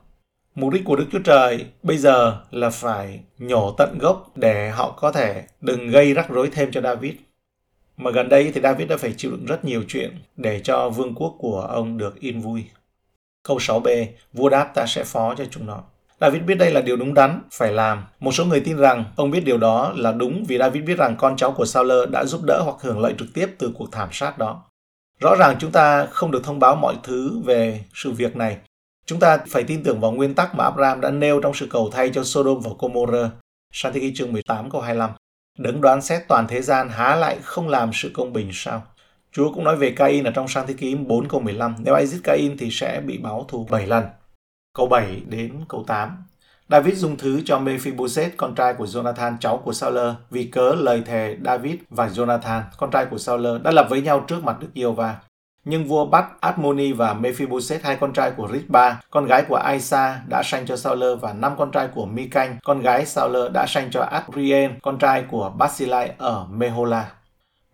Mục 0.54 0.72
đích 0.72 0.84
của 0.84 0.96
Đức 0.96 1.06
Chúa 1.12 1.18
Trời 1.18 1.66
bây 1.82 1.98
giờ 1.98 2.38
là 2.50 2.70
phải 2.70 3.20
nhổ 3.38 3.74
tận 3.78 3.98
gốc 3.98 4.30
để 4.34 4.70
họ 4.70 4.90
có 4.90 5.12
thể 5.12 5.44
đừng 5.60 5.88
gây 5.88 6.14
rắc 6.14 6.28
rối 6.28 6.50
thêm 6.52 6.70
cho 6.72 6.80
David. 6.80 7.12
Mà 7.96 8.10
gần 8.10 8.28
đây 8.28 8.52
thì 8.54 8.60
David 8.60 8.88
đã 8.88 8.96
phải 8.96 9.14
chịu 9.16 9.30
đựng 9.30 9.46
rất 9.46 9.64
nhiều 9.64 9.82
chuyện 9.88 10.18
để 10.36 10.60
cho 10.64 10.88
vương 10.88 11.14
quốc 11.14 11.34
của 11.38 11.60
ông 11.60 11.98
được 11.98 12.20
yên 12.20 12.40
vui. 12.40 12.64
Câu 13.42 13.56
6b, 13.56 14.06
vua 14.32 14.48
đáp 14.48 14.70
ta 14.74 14.86
sẽ 14.86 15.04
phó 15.04 15.34
cho 15.34 15.44
chúng 15.50 15.66
nó. 15.66 15.82
David 16.20 16.42
biết 16.42 16.54
đây 16.54 16.70
là 16.70 16.80
điều 16.80 16.96
đúng 16.96 17.14
đắn, 17.14 17.40
phải 17.50 17.72
làm. 17.72 18.04
Một 18.20 18.32
số 18.32 18.44
người 18.44 18.60
tin 18.60 18.76
rằng 18.76 19.04
ông 19.16 19.30
biết 19.30 19.44
điều 19.44 19.58
đó 19.58 19.92
là 19.96 20.12
đúng 20.12 20.44
vì 20.48 20.58
David 20.58 20.84
biết 20.84 20.98
rằng 20.98 21.16
con 21.18 21.36
cháu 21.36 21.52
của 21.52 21.66
Saul 21.66 21.92
đã 22.10 22.24
giúp 22.24 22.40
đỡ 22.44 22.60
hoặc 22.64 22.76
hưởng 22.80 23.00
lợi 23.00 23.14
trực 23.18 23.28
tiếp 23.34 23.46
từ 23.58 23.72
cuộc 23.78 23.92
thảm 23.92 24.08
sát 24.12 24.38
đó. 24.38 24.62
Rõ 25.20 25.34
ràng 25.38 25.56
chúng 25.58 25.72
ta 25.72 26.06
không 26.06 26.30
được 26.30 26.44
thông 26.44 26.58
báo 26.58 26.76
mọi 26.76 26.94
thứ 27.02 27.40
về 27.44 27.84
sự 27.94 28.12
việc 28.12 28.36
này. 28.36 28.58
Chúng 29.06 29.20
ta 29.20 29.38
phải 29.48 29.64
tin 29.64 29.82
tưởng 29.82 30.00
vào 30.00 30.12
nguyên 30.12 30.34
tắc 30.34 30.54
mà 30.54 30.64
Abraham 30.64 31.00
đã 31.00 31.10
nêu 31.10 31.40
trong 31.40 31.54
sự 31.54 31.66
cầu 31.70 31.90
thay 31.92 32.10
cho 32.14 32.24
Sodom 32.24 32.60
và 32.60 32.70
Gomorrah. 32.78 33.30
Sáng 33.72 33.92
thế 33.92 34.00
ký 34.00 34.12
chương 34.14 34.32
18 34.32 34.70
câu 34.70 34.80
25. 34.80 35.10
Đấng 35.58 35.80
đoán 35.80 36.02
xét 36.02 36.28
toàn 36.28 36.46
thế 36.48 36.62
gian 36.62 36.88
há 36.88 37.16
lại 37.16 37.38
không 37.42 37.68
làm 37.68 37.90
sự 37.92 38.10
công 38.14 38.32
bình 38.32 38.50
sao? 38.52 38.82
Chúa 39.32 39.52
cũng 39.52 39.64
nói 39.64 39.76
về 39.76 39.90
Cain 39.90 40.24
ở 40.24 40.30
trong 40.30 40.48
sang 40.48 40.66
thế 40.66 40.74
ký 40.74 40.94
4 40.94 41.28
câu 41.28 41.40
15. 41.40 41.74
Nếu 41.78 41.94
ai 41.94 42.06
giết 42.06 42.20
Cain 42.24 42.56
thì 42.58 42.68
sẽ 42.70 43.00
bị 43.00 43.18
báo 43.18 43.46
thù 43.48 43.66
7 43.70 43.86
lần. 43.86 44.04
Câu 44.74 44.86
7 44.86 45.22
đến 45.26 45.60
câu 45.68 45.84
8. 45.86 46.24
David 46.68 46.98
dùng 46.98 47.16
thứ 47.16 47.40
cho 47.44 47.58
Mephibosheth, 47.58 48.36
con 48.36 48.54
trai 48.54 48.74
của 48.74 48.84
Jonathan, 48.84 49.36
cháu 49.40 49.56
của 49.64 49.72
Saul, 49.72 49.98
vì 50.30 50.44
cớ 50.44 50.74
lời 50.74 51.02
thề 51.06 51.36
David 51.44 51.74
và 51.90 52.08
Jonathan, 52.08 52.62
con 52.76 52.90
trai 52.90 53.06
của 53.06 53.18
Saul, 53.18 53.46
đã 53.62 53.70
lập 53.70 53.86
với 53.90 54.02
nhau 54.02 54.24
trước 54.28 54.44
mặt 54.44 54.56
Đức 54.60 54.68
Yêu 54.74 54.92
Va. 54.92 55.16
Nhưng 55.64 55.84
vua 55.84 56.06
bắt 56.06 56.40
Admoni 56.40 56.92
và 56.92 57.14
Mephibosheth, 57.14 57.84
hai 57.84 57.96
con 57.96 58.12
trai 58.12 58.30
của 58.30 58.48
Ritba, 58.52 59.00
con 59.10 59.26
gái 59.26 59.44
của 59.48 59.56
Aisa, 59.56 60.20
đã 60.28 60.42
sanh 60.42 60.66
cho 60.66 60.76
Sauler 60.76 61.20
và 61.20 61.32
năm 61.32 61.52
con 61.58 61.70
trai 61.70 61.88
của 61.94 62.06
Mikanh, 62.06 62.56
con 62.64 62.80
gái 62.80 63.06
Sauler 63.06 63.52
đã 63.52 63.66
sanh 63.68 63.90
cho 63.90 64.02
Adrien, 64.02 64.78
con 64.82 64.98
trai 64.98 65.24
của 65.30 65.52
Basilai 65.58 66.10
ở 66.18 66.46
Mehola. 66.50 67.10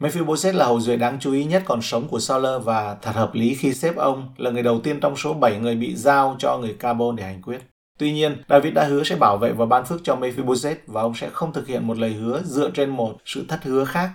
Mephibosheth 0.00 0.54
là 0.54 0.64
hầu 0.64 0.80
duệ 0.80 0.96
đáng 0.96 1.18
chú 1.20 1.32
ý 1.32 1.44
nhất 1.44 1.62
còn 1.66 1.82
sống 1.82 2.08
của 2.08 2.20
Sauler 2.20 2.62
và 2.64 2.96
thật 3.02 3.12
hợp 3.14 3.34
lý 3.34 3.54
khi 3.54 3.74
xếp 3.74 3.96
ông 3.96 4.28
là 4.36 4.50
người 4.50 4.62
đầu 4.62 4.80
tiên 4.80 5.00
trong 5.00 5.16
số 5.16 5.34
7 5.34 5.58
người 5.58 5.76
bị 5.76 5.94
giao 5.94 6.36
cho 6.38 6.58
người 6.58 6.76
Cabo 6.78 7.12
để 7.12 7.24
hành 7.24 7.42
quyết. 7.42 7.60
Tuy 7.98 8.12
nhiên, 8.12 8.36
David 8.48 8.74
đã 8.74 8.84
hứa 8.84 9.04
sẽ 9.04 9.16
bảo 9.16 9.36
vệ 9.36 9.52
và 9.52 9.66
ban 9.66 9.84
phước 9.84 10.00
cho 10.04 10.16
Mephibosheth 10.16 10.78
và 10.86 11.00
ông 11.00 11.14
sẽ 11.14 11.30
không 11.30 11.52
thực 11.52 11.66
hiện 11.66 11.86
một 11.86 11.98
lời 11.98 12.12
hứa 12.12 12.42
dựa 12.44 12.70
trên 12.70 12.90
một 12.90 13.16
sự 13.24 13.44
thất 13.48 13.64
hứa 13.64 13.84
khác. 13.84 14.10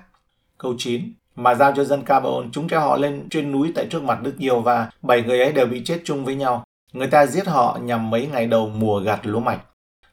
Câu 0.58 0.76
9 0.78 1.14
mà 1.36 1.56
giao 1.56 1.74
cho 1.76 1.84
dân 1.84 2.04
Cabon, 2.04 2.52
chúng 2.52 2.68
cho 2.68 2.80
họ 2.80 2.98
lên 2.98 3.30
trên 3.30 3.52
núi 3.52 3.72
tại 3.76 3.88
trước 3.90 4.04
mặt 4.04 4.20
Đức 4.22 4.34
Nhiều 4.38 4.62
và 4.62 4.92
bảy 5.02 5.22
người 5.22 5.40
ấy 5.40 5.52
đều 5.52 5.66
bị 5.66 5.82
chết 5.86 6.02
chung 6.06 6.26
với 6.26 6.36
nhau. 6.36 6.64
Người 6.94 7.08
ta 7.08 7.26
giết 7.26 7.48
họ 7.48 7.80
nhằm 7.82 8.10
mấy 8.10 8.28
ngày 8.28 8.48
đầu 8.48 8.70
mùa 8.70 9.00
gặt 9.00 9.20
lúa 9.24 9.40
mạch. 9.40 9.60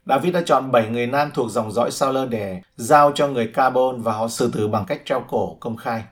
David 0.07 0.35
đã 0.35 0.43
chọn 0.47 0.71
7 0.73 0.89
người 0.89 1.07
nam 1.07 1.31
thuộc 1.35 1.51
dòng 1.51 1.73
dõi 1.73 1.91
Saul 1.91 2.29
để 2.29 2.61
giao 2.77 3.13
cho 3.13 3.29
người 3.29 3.47
Cabon 3.47 4.03
và 4.03 4.13
họ 4.13 4.29
xử 4.29 4.51
tử 4.55 4.69
bằng 4.69 4.85
cách 4.87 5.03
treo 5.05 5.25
cổ 5.29 5.57
công 5.61 5.77
khai. 5.77 6.03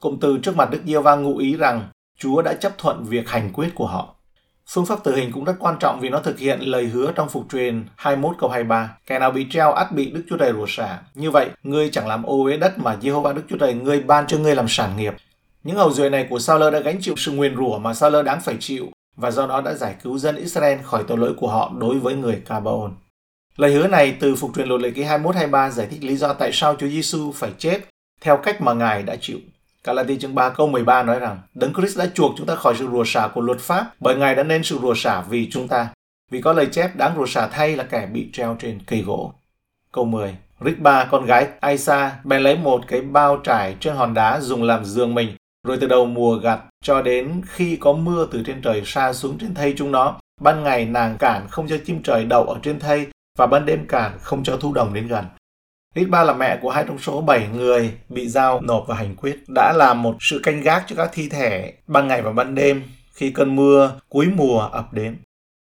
Cụm 0.00 0.18
từ 0.20 0.38
trước 0.38 0.56
mặt 0.56 0.70
Đức 0.70 0.80
Giê 0.86 0.98
va 0.98 1.16
ngụ 1.16 1.36
ý 1.36 1.56
rằng 1.56 1.88
Chúa 2.18 2.42
đã 2.42 2.54
chấp 2.54 2.78
thuận 2.78 3.04
việc 3.04 3.28
hành 3.28 3.52
quyết 3.52 3.68
của 3.74 3.86
họ. 3.86 4.14
Phương 4.70 4.86
pháp 4.86 5.04
tử 5.04 5.16
hình 5.16 5.32
cũng 5.32 5.44
rất 5.44 5.54
quan 5.58 5.76
trọng 5.80 6.00
vì 6.00 6.08
nó 6.08 6.20
thực 6.20 6.38
hiện 6.38 6.60
lời 6.60 6.86
hứa 6.86 7.12
trong 7.12 7.28
phục 7.28 7.44
truyền 7.52 7.84
21 7.96 8.36
câu 8.38 8.50
23. 8.50 8.96
Kẻ 9.06 9.18
nào 9.18 9.30
bị 9.30 9.46
treo 9.50 9.72
ắt 9.72 9.92
bị 9.92 10.10
Đức 10.10 10.22
Chúa 10.30 10.36
Trời 10.36 10.52
rủa 10.52 10.66
xả. 10.68 10.98
Như 11.14 11.30
vậy, 11.30 11.50
ngươi 11.62 11.90
chẳng 11.92 12.08
làm 12.08 12.22
ô 12.22 12.42
uế 12.44 12.56
đất 12.56 12.78
mà 12.78 12.96
Jehovah 13.00 13.34
Đức 13.34 13.42
Chúa 13.48 13.58
Trời 13.58 13.74
ngươi 13.74 14.00
ban 14.00 14.26
cho 14.26 14.38
ngươi 14.38 14.54
làm 14.54 14.68
sản 14.68 14.96
nghiệp. 14.96 15.14
Những 15.64 15.76
hầu 15.76 15.92
duệ 15.92 16.10
này 16.10 16.26
của 16.30 16.38
Saul 16.38 16.72
đã 16.72 16.80
gánh 16.80 16.98
chịu 17.00 17.14
sự 17.16 17.32
nguyền 17.32 17.56
rủa 17.56 17.78
mà 17.78 17.94
Saul 17.94 18.22
đáng 18.22 18.40
phải 18.40 18.56
chịu 18.60 18.86
và 19.16 19.30
do 19.30 19.46
đó 19.46 19.60
đã 19.60 19.74
giải 19.74 19.94
cứu 20.02 20.18
dân 20.18 20.36
Israel 20.36 20.78
khỏi 20.82 21.04
tội 21.08 21.18
lỗi 21.18 21.34
của 21.36 21.48
họ 21.48 21.72
đối 21.78 21.98
với 21.98 22.14
người 22.14 22.42
Cabaon. 22.46 22.90
Lời 23.56 23.72
hứa 23.72 23.88
này 23.88 24.16
từ 24.20 24.36
phục 24.36 24.50
truyền 24.56 24.68
luật 24.68 24.80
lệ 24.80 24.90
ký 24.90 25.04
21-23 25.04 25.70
giải 25.70 25.86
thích 25.90 26.04
lý 26.04 26.16
do 26.16 26.32
tại 26.32 26.50
sao 26.52 26.76
Chúa 26.78 26.88
Giêsu 26.88 27.32
phải 27.32 27.50
chết 27.58 27.80
theo 28.20 28.36
cách 28.36 28.60
mà 28.60 28.72
Ngài 28.72 29.02
đã 29.02 29.16
chịu. 29.20 29.38
Galati 29.84 30.18
chương 30.18 30.34
3 30.34 30.50
câu 30.50 30.68
13 30.68 31.02
nói 31.02 31.18
rằng 31.18 31.38
Đấng 31.54 31.74
Christ 31.74 31.98
đã 31.98 32.06
chuộc 32.14 32.34
chúng 32.36 32.46
ta 32.46 32.54
khỏi 32.54 32.74
sự 32.78 32.88
rủa 32.92 33.04
xả 33.06 33.28
của 33.34 33.40
luật 33.40 33.60
pháp 33.60 33.90
bởi 34.00 34.16
Ngài 34.16 34.34
đã 34.34 34.42
nên 34.42 34.62
sự 34.62 34.78
rủa 34.82 34.94
xả 34.94 35.20
vì 35.20 35.50
chúng 35.50 35.68
ta. 35.68 35.88
Vì 36.30 36.40
có 36.40 36.52
lời 36.52 36.66
chép 36.72 36.96
đáng 36.96 37.14
rủa 37.16 37.26
xả 37.26 37.48
thay 37.48 37.76
là 37.76 37.84
kẻ 37.84 38.06
bị 38.06 38.30
treo 38.32 38.56
trên 38.60 38.78
cây 38.86 39.02
gỗ. 39.02 39.32
Câu 39.92 40.04
10 40.04 40.36
Rikba, 40.64 41.04
con 41.04 41.26
gái 41.26 41.48
Aisa, 41.60 42.16
bèn 42.24 42.42
lấy 42.42 42.56
một 42.56 42.80
cái 42.88 43.00
bao 43.00 43.40
trải 43.44 43.76
trên 43.80 43.94
hòn 43.94 44.14
đá 44.14 44.40
dùng 44.40 44.62
làm 44.62 44.84
giường 44.84 45.14
mình, 45.14 45.36
rồi 45.66 45.78
từ 45.80 45.86
đầu 45.86 46.06
mùa 46.06 46.34
gặt 46.34 46.60
cho 46.84 47.02
đến 47.02 47.42
khi 47.46 47.76
có 47.76 47.92
mưa 47.92 48.26
từ 48.32 48.42
trên 48.46 48.62
trời 48.62 48.82
xa 48.84 49.12
xuống 49.12 49.38
trên 49.38 49.54
thây 49.54 49.74
chúng 49.76 49.92
nó. 49.92 50.20
Ban 50.40 50.64
ngày 50.64 50.86
nàng 50.86 51.16
cản 51.18 51.48
không 51.48 51.68
cho 51.68 51.76
chim 51.86 52.02
trời 52.02 52.24
đậu 52.24 52.44
ở 52.44 52.58
trên 52.62 52.80
thây, 52.80 53.06
và 53.38 53.46
ban 53.46 53.66
đêm 53.66 53.86
cản 53.86 54.18
không 54.20 54.44
cho 54.44 54.56
thu 54.56 54.72
đồng 54.72 54.94
đến 54.94 55.08
gần. 55.08 55.24
Ritba 55.98 56.24
là 56.24 56.32
mẹ 56.32 56.58
của 56.62 56.70
hai 56.70 56.84
trong 56.84 56.98
số 56.98 57.20
7 57.20 57.48
người 57.54 57.92
bị 58.08 58.28
giao 58.28 58.60
nộp 58.60 58.84
và 58.86 58.94
hành 58.94 59.16
quyết, 59.16 59.36
đã 59.48 59.72
làm 59.76 60.02
một 60.02 60.16
sự 60.20 60.40
canh 60.42 60.60
gác 60.60 60.84
cho 60.86 60.96
các 60.96 61.10
thi 61.12 61.28
thể 61.28 61.72
ban 61.86 62.08
ngày 62.08 62.22
và 62.22 62.32
ban 62.32 62.54
đêm 62.54 62.82
khi 63.14 63.30
cơn 63.30 63.56
mưa 63.56 63.92
cuối 64.08 64.26
mùa 64.36 64.58
ập 64.58 64.92
đến. 64.92 65.16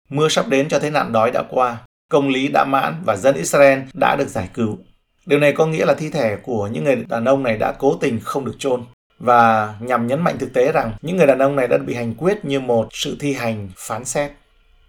Mưa 0.09 0.29
sắp 0.29 0.47
đến 0.47 0.67
cho 0.69 0.79
thấy 0.79 0.91
nạn 0.91 1.11
đói 1.11 1.31
đã 1.31 1.43
qua, 1.49 1.77
công 2.11 2.29
lý 2.29 2.47
đã 2.47 2.65
mãn 2.65 2.93
và 3.05 3.15
dân 3.15 3.35
Israel 3.35 3.79
đã 3.99 4.15
được 4.19 4.27
giải 4.27 4.49
cứu. 4.53 4.77
Điều 5.25 5.39
này 5.39 5.53
có 5.53 5.65
nghĩa 5.65 5.85
là 5.85 5.93
thi 5.93 6.09
thể 6.09 6.35
của 6.43 6.67
những 6.67 6.83
người 6.83 6.95
đàn 7.09 7.25
ông 7.25 7.43
này 7.43 7.57
đã 7.57 7.71
cố 7.71 7.97
tình 8.01 8.19
không 8.19 8.45
được 8.45 8.55
chôn 8.59 8.83
và 9.19 9.73
nhằm 9.79 10.07
nhấn 10.07 10.21
mạnh 10.21 10.37
thực 10.39 10.53
tế 10.53 10.71
rằng 10.71 10.91
những 11.01 11.17
người 11.17 11.27
đàn 11.27 11.39
ông 11.39 11.55
này 11.55 11.67
đã 11.67 11.77
bị 11.77 11.93
hành 11.93 12.13
quyết 12.13 12.45
như 12.45 12.59
một 12.59 12.87
sự 12.91 13.17
thi 13.19 13.33
hành 13.33 13.69
phán 13.77 14.05
xét. 14.05 14.31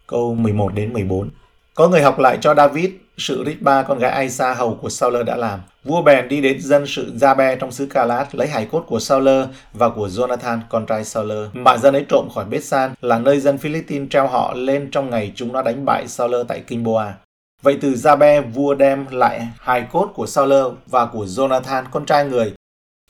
Câu 0.06 0.34
11 0.34 0.74
đến 0.74 0.92
14. 0.92 1.30
Có 1.74 1.88
người 1.88 2.02
học 2.02 2.18
lại 2.18 2.38
cho 2.40 2.54
David 2.54 2.90
sự 3.18 3.44
Ritba 3.46 3.82
con 3.82 3.98
gái 3.98 4.10
Aisa 4.10 4.54
hầu 4.54 4.74
của 4.74 4.88
Saul 4.88 5.22
đã 5.22 5.36
làm. 5.36 5.60
Vua 5.84 6.02
bèn 6.02 6.28
đi 6.28 6.40
đến 6.40 6.60
dân 6.60 6.86
sự 6.86 7.12
Jabe 7.20 7.56
trong 7.56 7.72
xứ 7.72 7.86
Calat 7.86 8.34
lấy 8.34 8.48
hải 8.48 8.66
cốt 8.66 8.84
của 8.86 9.00
Saul 9.00 9.28
và 9.72 9.88
của 9.88 10.08
Jonathan 10.08 10.58
con 10.68 10.86
trai 10.86 11.04
Saul 11.04 11.32
mà 11.52 11.76
dân 11.76 11.94
ấy 11.94 12.06
trộm 12.08 12.28
khỏi 12.34 12.44
Bethsan 12.44 12.94
là 13.00 13.18
nơi 13.18 13.40
dân 13.40 13.58
Philippines 13.58 14.10
treo 14.10 14.26
họ 14.26 14.54
lên 14.54 14.90
trong 14.90 15.10
ngày 15.10 15.32
chúng 15.34 15.52
nó 15.52 15.62
đánh 15.62 15.84
bại 15.84 16.08
Saul 16.08 16.34
tại 16.48 16.62
Kinh 16.66 16.84
Boa. 16.84 17.14
Vậy 17.62 17.78
từ 17.80 17.92
Jabe 17.92 18.52
vua 18.52 18.74
đem 18.74 19.06
lại 19.10 19.48
hài 19.58 19.86
cốt 19.92 20.10
của 20.14 20.26
Saul 20.26 20.52
và 20.86 21.06
của 21.06 21.24
Jonathan 21.24 21.84
con 21.90 22.06
trai 22.06 22.24
người 22.24 22.52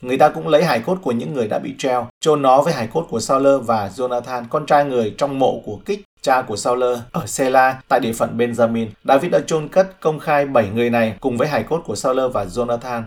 Người 0.03 0.19
ta 0.19 0.29
cũng 0.29 0.49
lấy 0.49 0.65
hài 0.65 0.81
cốt 0.81 0.99
của 1.03 1.13
những 1.13 1.35
người 1.35 1.49
đã 1.49 1.59
bị 1.59 1.75
treo, 1.79 2.09
chôn 2.21 2.43
nó 2.43 2.63
với 2.63 2.73
hài 2.73 2.87
cốt 2.87 3.07
của 3.11 3.21
Saul 3.21 3.47
và 3.59 3.91
Jonathan, 3.97 4.45
con 4.51 4.67
trai 4.67 4.85
người 4.85 5.15
trong 5.19 5.39
mộ 5.39 5.61
của 5.65 5.79
Kích, 5.85 6.03
cha 6.27 6.43
của 6.43 6.57
Saul 6.57 6.85
ở 7.13 7.27
Sela 7.27 7.83
tại 7.89 8.01
địa 8.01 8.13
phận 8.13 8.37
Benjamin. 8.39 8.87
David 9.05 9.33
đã 9.33 9.41
chôn 9.47 9.69
cất 9.69 10.01
công 10.01 10.19
khai 10.19 10.47
bảy 10.47 10.69
người 10.75 10.91
này 10.91 11.17
cùng 11.21 11.37
với 11.37 11.49
hài 11.49 11.63
cốt 11.63 11.83
của 11.85 11.97
Saul 11.97 12.21
và 12.33 12.45
Jonathan. 12.45 13.03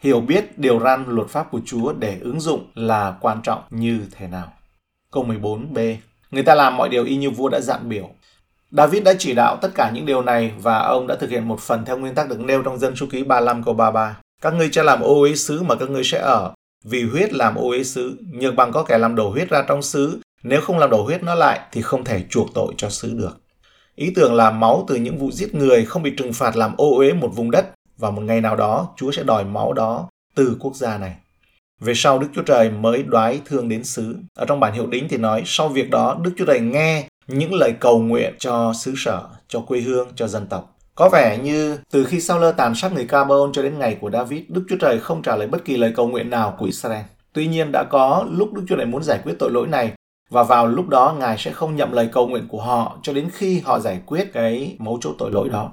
Hiểu 0.00 0.20
biết 0.20 0.58
điều 0.58 0.80
răn 0.80 1.04
luật 1.08 1.28
pháp 1.28 1.50
của 1.50 1.60
Chúa 1.64 1.92
để 1.92 2.18
ứng 2.20 2.40
dụng 2.40 2.66
là 2.74 3.14
quan 3.20 3.42
trọng 3.42 3.62
như 3.70 4.00
thế 4.16 4.26
nào. 4.26 4.52
Câu 5.10 5.24
14b 5.24 5.96
Người 6.30 6.42
ta 6.42 6.54
làm 6.54 6.76
mọi 6.76 6.88
điều 6.88 7.04
y 7.04 7.16
như 7.16 7.30
vua 7.30 7.48
đã 7.48 7.60
dặn 7.60 7.88
biểu. 7.88 8.08
David 8.70 9.02
đã 9.02 9.14
chỉ 9.18 9.34
đạo 9.34 9.56
tất 9.62 9.68
cả 9.74 9.90
những 9.94 10.06
điều 10.06 10.22
này 10.22 10.52
và 10.62 10.78
ông 10.78 11.06
đã 11.06 11.16
thực 11.16 11.30
hiện 11.30 11.48
một 11.48 11.60
phần 11.60 11.84
theo 11.84 11.98
nguyên 11.98 12.14
tắc 12.14 12.28
được 12.28 12.40
nêu 12.40 12.62
trong 12.62 12.78
dân 12.78 12.96
số 12.96 13.06
ký 13.10 13.22
35 13.24 13.62
câu 13.62 13.74
33. 13.74 14.16
Các 14.42 14.54
ngươi 14.54 14.70
sẽ 14.72 14.82
làm 14.82 15.00
ô 15.00 15.20
uế 15.20 15.34
xứ 15.34 15.62
mà 15.62 15.74
các 15.74 15.90
ngươi 15.90 16.04
sẽ 16.04 16.18
ở, 16.18 16.52
vì 16.84 17.02
huyết 17.02 17.32
làm 17.32 17.54
ô 17.54 17.68
uế 17.68 17.84
xứ, 17.84 18.16
nhưng 18.30 18.56
bằng 18.56 18.72
có 18.72 18.82
kẻ 18.82 18.98
làm 18.98 19.14
đổ 19.14 19.30
huyết 19.30 19.50
ra 19.50 19.64
trong 19.68 19.82
xứ, 19.82 20.20
nếu 20.48 20.60
không 20.60 20.78
làm 20.78 20.90
đổ 20.90 21.02
huyết 21.02 21.22
nó 21.22 21.34
lại 21.34 21.60
thì 21.72 21.82
không 21.82 22.04
thể 22.04 22.22
chuộc 22.30 22.54
tội 22.54 22.74
cho 22.76 22.88
xứ 22.90 23.14
được. 23.14 23.40
Ý 23.94 24.12
tưởng 24.14 24.34
là 24.34 24.50
máu 24.50 24.84
từ 24.88 24.94
những 24.94 25.18
vụ 25.18 25.30
giết 25.30 25.54
người 25.54 25.84
không 25.84 26.02
bị 26.02 26.10
trừng 26.16 26.32
phạt 26.32 26.56
làm 26.56 26.76
ô 26.76 26.96
uế 26.96 27.12
một 27.12 27.28
vùng 27.34 27.50
đất 27.50 27.66
và 27.98 28.10
một 28.10 28.22
ngày 28.22 28.40
nào 28.40 28.56
đó 28.56 28.88
Chúa 28.96 29.12
sẽ 29.12 29.22
đòi 29.22 29.44
máu 29.44 29.72
đó 29.72 30.08
từ 30.34 30.56
quốc 30.60 30.76
gia 30.76 30.98
này. 30.98 31.16
Về 31.80 31.92
sau 31.96 32.18
Đức 32.18 32.26
Chúa 32.34 32.42
Trời 32.42 32.70
mới 32.70 33.02
đoái 33.02 33.40
thương 33.44 33.68
đến 33.68 33.84
xứ. 33.84 34.16
Ở 34.34 34.44
trong 34.44 34.60
bản 34.60 34.72
hiệu 34.72 34.86
đính 34.86 35.08
thì 35.08 35.16
nói 35.16 35.42
sau 35.46 35.68
việc 35.68 35.90
đó 35.90 36.18
Đức 36.22 36.32
Chúa 36.36 36.44
Trời 36.44 36.60
nghe 36.60 37.08
những 37.26 37.54
lời 37.54 37.74
cầu 37.80 37.98
nguyện 37.98 38.34
cho 38.38 38.72
xứ 38.72 38.94
sở, 38.96 39.22
cho 39.48 39.60
quê 39.60 39.80
hương, 39.80 40.08
cho 40.16 40.28
dân 40.28 40.46
tộc. 40.46 40.76
Có 40.94 41.08
vẻ 41.08 41.38
như 41.38 41.78
từ 41.90 42.04
khi 42.04 42.20
Sao 42.20 42.38
Lơ 42.38 42.52
tàn 42.52 42.74
sát 42.74 42.92
người 42.92 43.06
Carbon 43.06 43.52
cho 43.52 43.62
đến 43.62 43.78
ngày 43.78 43.96
của 44.00 44.10
David, 44.10 44.42
Đức 44.48 44.64
Chúa 44.68 44.76
Trời 44.80 45.00
không 45.00 45.22
trả 45.22 45.36
lời 45.36 45.46
bất 45.46 45.64
kỳ 45.64 45.76
lời 45.76 45.92
cầu 45.96 46.08
nguyện 46.08 46.30
nào 46.30 46.56
của 46.58 46.66
Israel. 46.66 47.04
Tuy 47.32 47.46
nhiên 47.46 47.72
đã 47.72 47.84
có 47.90 48.26
lúc 48.30 48.52
Đức 48.54 48.62
Chúa 48.68 48.76
Trời 48.76 48.86
muốn 48.86 49.02
giải 49.02 49.20
quyết 49.24 49.34
tội 49.38 49.50
lỗi 49.50 49.66
này 49.68 49.92
và 50.30 50.42
vào 50.42 50.66
lúc 50.66 50.88
đó 50.88 51.16
Ngài 51.18 51.38
sẽ 51.38 51.52
không 51.52 51.76
nhậm 51.76 51.92
lời 51.92 52.08
cầu 52.12 52.28
nguyện 52.28 52.48
của 52.48 52.62
họ 52.62 52.98
cho 53.02 53.12
đến 53.12 53.28
khi 53.32 53.60
họ 53.60 53.78
giải 53.78 54.00
quyết 54.06 54.32
cái 54.32 54.76
mấu 54.78 54.98
chốt 55.00 55.14
tội 55.18 55.30
lỗi 55.30 55.48
đó. 55.48 55.72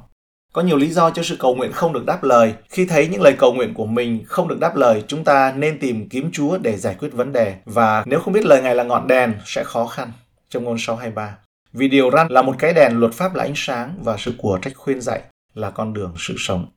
Có 0.54 0.62
nhiều 0.62 0.78
lý 0.78 0.88
do 0.88 1.10
cho 1.10 1.24
sự 1.24 1.36
cầu 1.40 1.56
nguyện 1.56 1.72
không 1.72 1.94
được 1.94 2.06
đáp 2.06 2.24
lời. 2.24 2.54
Khi 2.70 2.86
thấy 2.86 3.08
những 3.08 3.22
lời 3.22 3.36
cầu 3.40 3.54
nguyện 3.54 3.74
của 3.74 3.86
mình 3.86 4.24
không 4.26 4.48
được 4.48 4.60
đáp 4.60 4.76
lời, 4.76 5.04
chúng 5.08 5.24
ta 5.24 5.54
nên 5.58 5.80
tìm 5.80 6.10
kiếm 6.10 6.30
Chúa 6.32 6.58
để 6.58 6.78
giải 6.78 6.96
quyết 7.00 7.14
vấn 7.14 7.34
đề. 7.34 7.56
Và 7.66 8.04
nếu 8.06 8.20
không 8.20 8.34
biết 8.34 8.46
lời 8.46 8.62
Ngài 8.62 8.76
là 8.76 8.84
ngọn 8.84 9.08
đèn, 9.08 9.34
sẽ 9.46 9.64
khó 9.64 9.88
khăn. 9.88 10.12
Trong 10.50 10.64
ngôn 10.64 10.78
623. 10.80 11.38
Vì 11.74 11.88
điều 11.88 12.12
răn 12.12 12.28
là 12.28 12.42
một 12.42 12.56
cái 12.60 12.74
đèn, 12.74 13.00
luật 13.00 13.14
pháp 13.14 13.36
là 13.36 13.44
ánh 13.44 13.54
sáng 13.56 13.96
và 14.04 14.18
sự 14.18 14.34
của 14.38 14.60
trách 14.62 14.74
khuyên 14.76 15.02
dạy 15.02 15.22
là 15.54 15.70
con 15.70 15.94
đường 15.94 16.14
sự 16.18 16.36
sống. 16.38 16.68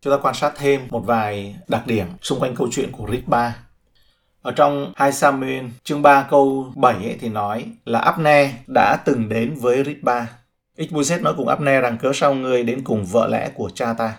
Chúng 0.00 0.12
ta 0.12 0.18
quan 0.22 0.34
sát 0.34 0.52
thêm 0.56 0.80
một 0.90 1.00
vài 1.06 1.56
đặc 1.68 1.86
điểm 1.86 2.06
xung 2.22 2.40
quanh 2.40 2.54
câu 2.56 2.68
chuyện 2.70 2.92
của 2.92 3.06
Rick 3.10 3.28
3. 3.28 3.56
Ở 4.44 4.52
trong 4.52 4.92
2 4.96 5.12
Samuel 5.12 5.64
chương 5.84 6.02
3 6.02 6.26
câu 6.30 6.72
7 6.76 6.94
ấy, 6.94 7.16
thì 7.20 7.28
nói 7.28 7.64
là 7.84 7.98
Abner 7.98 8.50
đã 8.66 8.96
từng 9.04 9.28
đến 9.28 9.54
với 9.54 9.84
Ritba. 9.84 10.26
3 10.78 11.16
nói 11.22 11.34
cùng 11.36 11.48
Abner 11.48 11.82
rằng 11.82 11.98
cớ 11.98 12.12
sao 12.14 12.34
ngươi 12.34 12.62
đến 12.62 12.84
cùng 12.84 13.04
vợ 13.04 13.28
lẽ 13.28 13.50
của 13.54 13.70
cha 13.74 13.92
ta. 13.92 14.16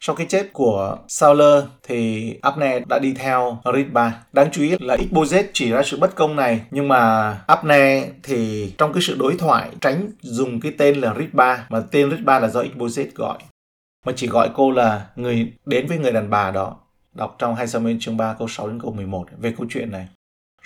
Sau 0.00 0.16
cái 0.16 0.26
chết 0.26 0.52
của 0.52 0.98
Saul 1.08 1.42
thì 1.82 2.34
Abner 2.42 2.82
đã 2.88 2.98
đi 2.98 3.14
theo 3.14 3.58
Ritba. 3.76 4.12
Đáng 4.32 4.48
chú 4.52 4.62
ý 4.62 4.74
là 4.80 4.94
Ishbosheth 4.94 5.50
chỉ 5.52 5.70
ra 5.70 5.82
sự 5.82 5.98
bất 6.00 6.14
công 6.14 6.36
này 6.36 6.60
nhưng 6.70 6.88
mà 6.88 7.32
Abner 7.46 8.04
thì 8.22 8.72
trong 8.78 8.92
cái 8.92 9.02
sự 9.02 9.16
đối 9.18 9.36
thoại 9.36 9.70
tránh 9.80 10.10
dùng 10.20 10.60
cái 10.60 10.72
tên 10.78 11.00
là 11.00 11.14
Ritba 11.18 11.66
mà 11.68 11.80
tên 11.90 12.10
Ritba 12.10 12.38
là 12.38 12.48
do 12.48 12.60
Ishbosheth 12.60 13.14
gọi. 13.14 13.38
Mà 14.06 14.12
chỉ 14.16 14.26
gọi 14.26 14.48
cô 14.54 14.70
là 14.70 15.06
người 15.16 15.52
đến 15.66 15.86
với 15.86 15.98
người 15.98 16.12
đàn 16.12 16.30
bà 16.30 16.50
đó. 16.50 16.76
Đọc 17.14 17.36
trong 17.38 17.54
2 17.54 17.66
Samuel 17.66 17.96
chương 18.00 18.16
3 18.16 18.34
câu 18.38 18.48
6 18.48 18.68
đến 18.68 18.80
câu 18.80 18.92
11 18.92 19.26
về 19.38 19.54
câu 19.58 19.66
chuyện 19.70 19.90
này. 19.90 20.08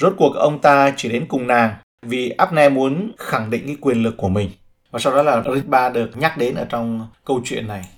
Rốt 0.01 0.15
cuộc 0.17 0.33
ông 0.35 0.61
ta 0.61 0.93
chỉ 0.97 1.09
đến 1.09 1.27
cùng 1.29 1.47
nàng 1.47 1.75
vì 2.03 2.31
Abner 2.31 2.73
muốn 2.73 3.13
khẳng 3.19 3.51
định 3.51 3.67
cái 3.67 3.77
quyền 3.81 4.03
lực 4.03 4.15
của 4.17 4.29
mình. 4.29 4.51
Và 4.91 4.99
sau 4.99 5.13
đó 5.13 5.23
là 5.23 5.43
Ritba 5.55 5.89
được 5.89 6.11
nhắc 6.17 6.39
đến 6.39 6.55
ở 6.55 6.65
trong 6.65 7.07
câu 7.25 7.41
chuyện 7.45 7.67
này. 7.67 7.89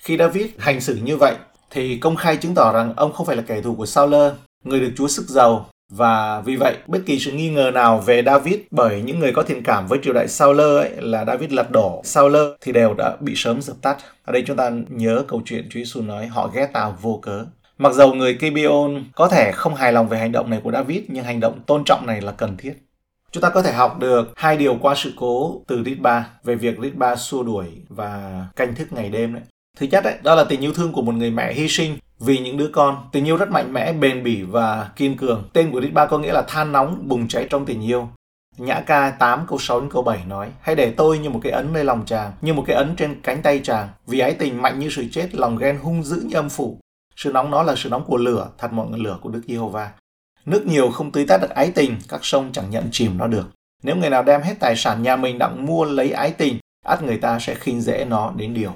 Khi 0.00 0.16
David 0.16 0.46
hành 0.58 0.80
xử 0.80 0.96
như 0.96 1.16
vậy, 1.16 1.34
thì 1.70 1.98
công 1.98 2.16
khai 2.16 2.36
chứng 2.36 2.54
tỏ 2.54 2.72
rằng 2.72 2.94
ông 2.96 3.12
không 3.12 3.26
phải 3.26 3.36
là 3.36 3.42
kẻ 3.46 3.60
thù 3.60 3.74
của 3.74 3.86
Saul, 3.86 4.14
người 4.64 4.80
được 4.80 4.92
Chúa 4.96 5.08
sức 5.08 5.28
giàu. 5.28 5.68
Và 5.92 6.40
vì 6.40 6.56
vậy, 6.56 6.76
bất 6.86 6.98
kỳ 7.06 7.18
sự 7.18 7.32
nghi 7.32 7.50
ngờ 7.50 7.70
nào 7.74 7.98
về 8.06 8.22
David 8.26 8.58
bởi 8.70 9.02
những 9.02 9.18
người 9.18 9.32
có 9.32 9.42
thiện 9.42 9.62
cảm 9.62 9.86
với 9.86 9.98
triều 10.02 10.14
đại 10.14 10.28
Saul 10.28 10.60
ấy 10.60 10.90
là 10.96 11.24
David 11.24 11.52
lật 11.52 11.70
đổ 11.70 12.02
Saul 12.04 12.36
thì 12.60 12.72
đều 12.72 12.94
đã 12.94 13.16
bị 13.20 13.32
sớm 13.36 13.62
dập 13.62 13.76
tắt. 13.82 13.96
Ở 14.24 14.32
đây 14.32 14.42
chúng 14.46 14.56
ta 14.56 14.70
nhớ 14.88 15.24
câu 15.28 15.42
chuyện 15.44 15.68
Chúa 15.70 15.80
Giêsu 15.80 16.02
nói 16.02 16.26
họ 16.26 16.50
ghét 16.54 16.70
ta 16.72 16.92
vô 17.02 17.18
cớ. 17.22 17.44
Mặc 17.78 17.92
dầu 17.92 18.14
người 18.14 18.34
Kibion 18.34 19.04
có 19.14 19.28
thể 19.28 19.52
không 19.52 19.74
hài 19.74 19.92
lòng 19.92 20.08
về 20.08 20.18
hành 20.18 20.32
động 20.32 20.50
này 20.50 20.60
của 20.64 20.72
David 20.72 21.02
nhưng 21.08 21.24
hành 21.24 21.40
động 21.40 21.60
tôn 21.66 21.82
trọng 21.84 22.06
này 22.06 22.20
là 22.20 22.32
cần 22.32 22.56
thiết. 22.56 22.72
Chúng 23.30 23.40
ta 23.40 23.50
có 23.50 23.62
thể 23.62 23.72
học 23.72 23.98
được 23.98 24.32
hai 24.36 24.56
điều 24.56 24.78
qua 24.80 24.94
sự 24.96 25.12
cố 25.16 25.62
từ 25.66 25.82
Ritba 25.84 26.30
về 26.44 26.54
việc 26.54 26.78
Ritba 26.82 27.16
xua 27.16 27.42
đuổi 27.42 27.66
và 27.88 28.44
canh 28.56 28.74
thức 28.74 28.92
ngày 28.92 29.08
đêm 29.08 29.34
đấy. 29.34 29.42
Thứ 29.78 29.86
nhất 29.90 30.04
đấy, 30.04 30.14
đó 30.22 30.34
là 30.34 30.44
tình 30.44 30.60
yêu 30.60 30.72
thương 30.74 30.92
của 30.92 31.02
một 31.02 31.14
người 31.14 31.30
mẹ 31.30 31.52
hy 31.52 31.68
sinh 31.68 31.98
vì 32.20 32.38
những 32.38 32.56
đứa 32.56 32.68
con. 32.72 33.08
Tình 33.12 33.24
yêu 33.24 33.36
rất 33.36 33.50
mạnh 33.50 33.72
mẽ, 33.72 33.92
bền 33.92 34.22
bỉ 34.22 34.42
và 34.42 34.90
kiên 34.96 35.16
cường. 35.16 35.48
Tên 35.52 35.70
của 35.70 35.80
Ritba 35.80 36.06
có 36.06 36.18
nghĩa 36.18 36.32
là 36.32 36.42
than 36.42 36.72
nóng, 36.72 37.08
bùng 37.08 37.28
cháy 37.28 37.46
trong 37.50 37.66
tình 37.66 37.82
yêu. 37.82 38.08
Nhã 38.56 38.80
ca 38.80 39.10
8 39.10 39.46
câu 39.48 39.58
6 39.58 39.80
đến 39.80 39.90
câu 39.90 40.02
7 40.02 40.18
nói 40.28 40.48
Hãy 40.60 40.76
để 40.76 40.90
tôi 40.96 41.18
như 41.18 41.30
một 41.30 41.40
cái 41.42 41.52
ấn 41.52 41.72
nơi 41.72 41.84
lòng 41.84 42.02
chàng, 42.06 42.32
như 42.40 42.54
một 42.54 42.64
cái 42.66 42.76
ấn 42.76 42.96
trên 42.96 43.20
cánh 43.22 43.42
tay 43.42 43.60
chàng. 43.64 43.88
Vì 44.06 44.18
ái 44.18 44.34
tình 44.34 44.62
mạnh 44.62 44.78
như 44.78 44.90
sự 44.90 45.04
chết, 45.12 45.34
lòng 45.34 45.58
ghen 45.58 45.78
hung 45.78 46.02
dữ 46.02 46.22
như 46.26 46.36
âm 46.36 46.48
phủ. 46.48 46.78
Sự 47.18 47.32
nóng 47.32 47.50
đó 47.50 47.62
là 47.62 47.74
sự 47.76 47.88
nóng 47.88 48.04
của 48.04 48.16
lửa, 48.16 48.48
thật 48.58 48.72
mọi 48.72 48.86
ngọn 48.90 49.00
lửa 49.00 49.18
của 49.20 49.28
Đức 49.28 49.40
Giê-hô-va. 49.48 49.90
Nước 50.46 50.66
nhiều 50.66 50.90
không 50.90 51.12
tưới 51.12 51.26
tát 51.26 51.40
được 51.40 51.50
ái 51.50 51.72
tình, 51.74 51.96
các 52.08 52.20
sông 52.24 52.50
chẳng 52.52 52.70
nhận 52.70 52.88
chìm 52.92 53.18
nó 53.18 53.26
được. 53.26 53.48
Nếu 53.82 53.96
người 53.96 54.10
nào 54.10 54.22
đem 54.22 54.42
hết 54.42 54.54
tài 54.60 54.76
sản 54.76 55.02
nhà 55.02 55.16
mình 55.16 55.38
đặng 55.38 55.66
mua 55.66 55.84
lấy 55.84 56.10
ái 56.10 56.30
tình, 56.30 56.58
ắt 56.86 57.02
người 57.02 57.16
ta 57.16 57.38
sẽ 57.38 57.54
khinh 57.54 57.80
dễ 57.80 58.04
nó 58.04 58.32
đến 58.36 58.54
điều. 58.54 58.72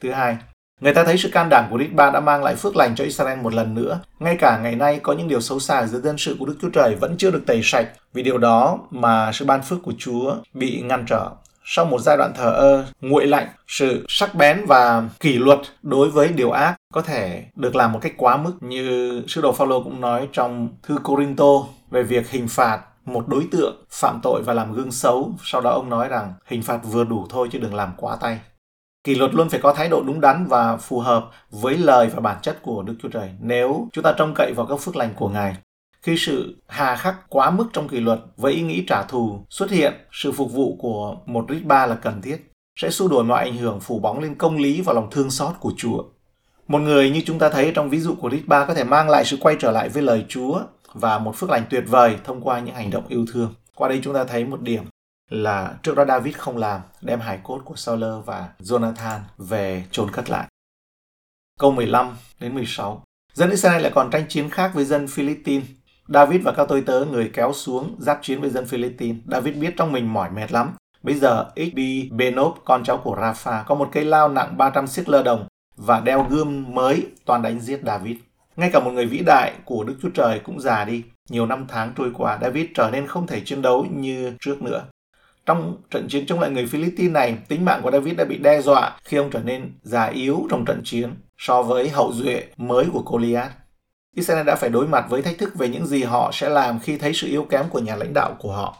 Thứ 0.00 0.12
hai, 0.12 0.36
người 0.80 0.94
ta 0.94 1.04
thấy 1.04 1.18
sự 1.18 1.28
can 1.32 1.48
đảm 1.48 1.66
của 1.70 1.78
Ritba 1.78 2.10
đã 2.10 2.20
mang 2.20 2.44
lại 2.44 2.54
phước 2.54 2.76
lành 2.76 2.94
cho 2.96 3.04
Israel 3.04 3.38
một 3.38 3.54
lần 3.54 3.74
nữa. 3.74 4.00
Ngay 4.18 4.36
cả 4.40 4.58
ngày 4.62 4.74
nay 4.74 5.00
có 5.02 5.12
những 5.12 5.28
điều 5.28 5.40
xấu 5.40 5.58
xa 5.58 5.86
giữa 5.86 6.00
dân 6.00 6.18
sự 6.18 6.36
của 6.38 6.46
Đức 6.46 6.56
Chúa 6.62 6.70
Trời 6.70 6.94
vẫn 6.94 7.16
chưa 7.16 7.30
được 7.30 7.42
tẩy 7.46 7.60
sạch. 7.62 7.88
Vì 8.12 8.22
điều 8.22 8.38
đó 8.38 8.78
mà 8.90 9.32
sự 9.32 9.44
ban 9.44 9.62
phước 9.62 9.82
của 9.82 9.92
Chúa 9.98 10.36
bị 10.54 10.82
ngăn 10.82 11.04
trở 11.08 11.30
sau 11.68 11.84
một 11.84 12.00
giai 12.00 12.16
đoạn 12.16 12.32
thờ 12.34 12.50
ơ, 12.50 12.86
nguội 13.00 13.26
lạnh, 13.26 13.48
sự 13.66 14.04
sắc 14.08 14.34
bén 14.34 14.64
và 14.66 15.08
kỷ 15.20 15.32
luật 15.32 15.58
đối 15.82 16.10
với 16.10 16.28
điều 16.28 16.50
ác 16.50 16.76
có 16.92 17.02
thể 17.02 17.44
được 17.54 17.76
làm 17.76 17.92
một 17.92 17.98
cách 18.02 18.12
quá 18.16 18.36
mức 18.36 18.52
như 18.60 19.22
sư 19.28 19.40
đồ 19.40 19.52
Phaolô 19.52 19.82
cũng 19.82 20.00
nói 20.00 20.28
trong 20.32 20.68
thư 20.82 20.98
Corinto 20.98 21.44
về 21.90 22.02
việc 22.02 22.30
hình 22.30 22.48
phạt 22.48 22.80
một 23.04 23.28
đối 23.28 23.46
tượng 23.50 23.84
phạm 23.90 24.20
tội 24.22 24.42
và 24.42 24.54
làm 24.54 24.72
gương 24.72 24.92
xấu. 24.92 25.32
Sau 25.42 25.60
đó 25.60 25.70
ông 25.70 25.90
nói 25.90 26.08
rằng 26.08 26.32
hình 26.46 26.62
phạt 26.62 26.80
vừa 26.84 27.04
đủ 27.04 27.26
thôi 27.30 27.48
chứ 27.52 27.58
đừng 27.58 27.74
làm 27.74 27.92
quá 27.96 28.16
tay. 28.20 28.40
Kỷ 29.04 29.14
luật 29.14 29.34
luôn 29.34 29.48
phải 29.48 29.60
có 29.60 29.74
thái 29.74 29.88
độ 29.88 30.02
đúng 30.06 30.20
đắn 30.20 30.46
và 30.46 30.76
phù 30.76 31.00
hợp 31.00 31.24
với 31.50 31.78
lời 31.78 32.06
và 32.14 32.20
bản 32.20 32.36
chất 32.42 32.58
của 32.62 32.82
Đức 32.82 32.94
Chúa 33.02 33.08
Trời. 33.08 33.30
Nếu 33.40 33.88
chúng 33.92 34.04
ta 34.04 34.12
trông 34.12 34.34
cậy 34.34 34.52
vào 34.52 34.66
các 34.66 34.80
phước 34.80 34.96
lành 34.96 35.10
của 35.16 35.28
Ngài, 35.28 35.56
khi 36.06 36.16
sự 36.16 36.56
hà 36.66 36.96
khắc 36.96 37.16
quá 37.28 37.50
mức 37.50 37.66
trong 37.72 37.88
kỷ 37.88 38.00
luật 38.00 38.18
với 38.36 38.52
ý 38.52 38.62
nghĩ 38.62 38.84
trả 38.86 39.02
thù 39.02 39.44
xuất 39.50 39.70
hiện, 39.70 39.92
sự 40.12 40.32
phục 40.32 40.52
vụ 40.52 40.76
của 40.80 41.16
một 41.26 41.44
rít 41.48 41.60
ba 41.64 41.86
là 41.86 41.94
cần 41.94 42.22
thiết, 42.22 42.50
sẽ 42.80 42.90
xua 42.90 43.08
đuổi 43.08 43.24
mọi 43.24 43.44
ảnh 43.44 43.56
hưởng 43.56 43.80
phủ 43.80 43.98
bóng 43.98 44.18
lên 44.18 44.34
công 44.34 44.56
lý 44.56 44.80
và 44.80 44.92
lòng 44.92 45.08
thương 45.10 45.30
xót 45.30 45.54
của 45.60 45.72
Chúa. 45.76 46.04
Một 46.68 46.78
người 46.78 47.10
như 47.10 47.22
chúng 47.26 47.38
ta 47.38 47.48
thấy 47.48 47.72
trong 47.74 47.90
ví 47.90 48.00
dụ 48.00 48.14
của 48.14 48.28
rít 48.28 48.42
ba 48.46 48.64
có 48.64 48.74
thể 48.74 48.84
mang 48.84 49.08
lại 49.08 49.24
sự 49.24 49.36
quay 49.40 49.56
trở 49.60 49.70
lại 49.70 49.88
với 49.88 50.02
lời 50.02 50.24
Chúa 50.28 50.60
và 50.94 51.18
một 51.18 51.36
phước 51.36 51.50
lành 51.50 51.64
tuyệt 51.70 51.84
vời 51.86 52.16
thông 52.24 52.40
qua 52.40 52.60
những 52.60 52.74
hành 52.74 52.90
động 52.90 53.04
yêu 53.08 53.26
thương. 53.32 53.54
Qua 53.74 53.88
đây 53.88 54.00
chúng 54.04 54.14
ta 54.14 54.24
thấy 54.24 54.44
một 54.44 54.62
điểm 54.62 54.84
là 55.30 55.74
trước 55.82 55.96
đó 55.96 56.04
David 56.04 56.36
không 56.36 56.56
làm, 56.56 56.80
đem 57.00 57.20
hài 57.20 57.38
cốt 57.42 57.60
của 57.64 57.76
Saul 57.76 58.04
và 58.24 58.48
Jonathan 58.60 59.20
về 59.38 59.84
chôn 59.90 60.10
cất 60.10 60.30
lại. 60.30 60.46
Câu 61.60 61.70
15 61.70 62.16
đến 62.40 62.54
16 62.54 63.02
Dân 63.34 63.50
Israel 63.50 63.82
lại 63.82 63.92
còn 63.94 64.10
tranh 64.10 64.24
chiến 64.28 64.50
khác 64.50 64.70
với 64.74 64.84
dân 64.84 65.08
Philippines 65.08 65.66
David 66.08 66.42
và 66.42 66.52
các 66.52 66.66
tôi 66.68 66.80
tớ 66.80 67.04
người 67.04 67.30
kéo 67.34 67.52
xuống 67.52 67.96
giáp 67.98 68.18
chiến 68.22 68.40
với 68.40 68.50
dân 68.50 68.66
Philippines. 68.66 69.16
David 69.26 69.56
biết 69.56 69.74
trong 69.76 69.92
mình 69.92 70.12
mỏi 70.12 70.30
mệt 70.30 70.52
lắm. 70.52 70.70
Bây 71.02 71.14
giờ 71.14 71.44
XB 71.56 71.78
Benop, 72.10 72.54
con 72.64 72.84
cháu 72.84 72.98
của 73.04 73.16
Rafa 73.16 73.64
có 73.64 73.74
một 73.74 73.88
cây 73.92 74.04
lao 74.04 74.28
nặng 74.28 74.56
300 74.56 74.86
xiếc 74.86 75.08
lơ 75.08 75.22
đồng 75.22 75.46
và 75.76 76.00
đeo 76.00 76.26
gươm 76.30 76.74
mới 76.74 77.06
toàn 77.24 77.42
đánh 77.42 77.60
giết 77.60 77.80
David. 77.86 78.16
Ngay 78.56 78.70
cả 78.72 78.80
một 78.80 78.90
người 78.90 79.06
vĩ 79.06 79.18
đại 79.18 79.52
của 79.64 79.84
Đức 79.84 79.94
Chúa 80.02 80.10
Trời 80.14 80.38
cũng 80.38 80.60
già 80.60 80.84
đi. 80.84 81.02
Nhiều 81.28 81.46
năm 81.46 81.64
tháng 81.68 81.92
trôi 81.96 82.10
qua, 82.14 82.38
David 82.42 82.66
trở 82.74 82.90
nên 82.92 83.06
không 83.06 83.26
thể 83.26 83.40
chiến 83.40 83.62
đấu 83.62 83.86
như 83.94 84.32
trước 84.40 84.62
nữa. 84.62 84.84
Trong 85.46 85.76
trận 85.90 86.08
chiến 86.08 86.26
chống 86.26 86.40
lại 86.40 86.50
người 86.50 86.66
Philippines 86.66 87.12
này, 87.12 87.38
tính 87.48 87.64
mạng 87.64 87.80
của 87.82 87.90
David 87.90 88.16
đã 88.16 88.24
bị 88.24 88.38
đe 88.38 88.62
dọa 88.62 88.96
khi 89.04 89.16
ông 89.16 89.30
trở 89.30 89.40
nên 89.44 89.72
già 89.82 90.04
yếu 90.04 90.46
trong 90.50 90.64
trận 90.64 90.80
chiến 90.84 91.10
so 91.38 91.62
với 91.62 91.88
hậu 91.88 92.12
duệ 92.12 92.44
mới 92.56 92.86
của 92.92 93.02
Goliath. 93.06 93.52
Israel 94.16 94.46
đã 94.46 94.54
phải 94.54 94.70
đối 94.70 94.86
mặt 94.86 95.06
với 95.08 95.22
thách 95.22 95.38
thức 95.38 95.54
về 95.54 95.68
những 95.68 95.86
gì 95.86 96.02
họ 96.02 96.30
sẽ 96.32 96.48
làm 96.48 96.80
khi 96.80 96.98
thấy 96.98 97.12
sự 97.14 97.26
yếu 97.26 97.44
kém 97.44 97.68
của 97.68 97.78
nhà 97.78 97.96
lãnh 97.96 98.14
đạo 98.14 98.36
của 98.38 98.52
họ. 98.52 98.76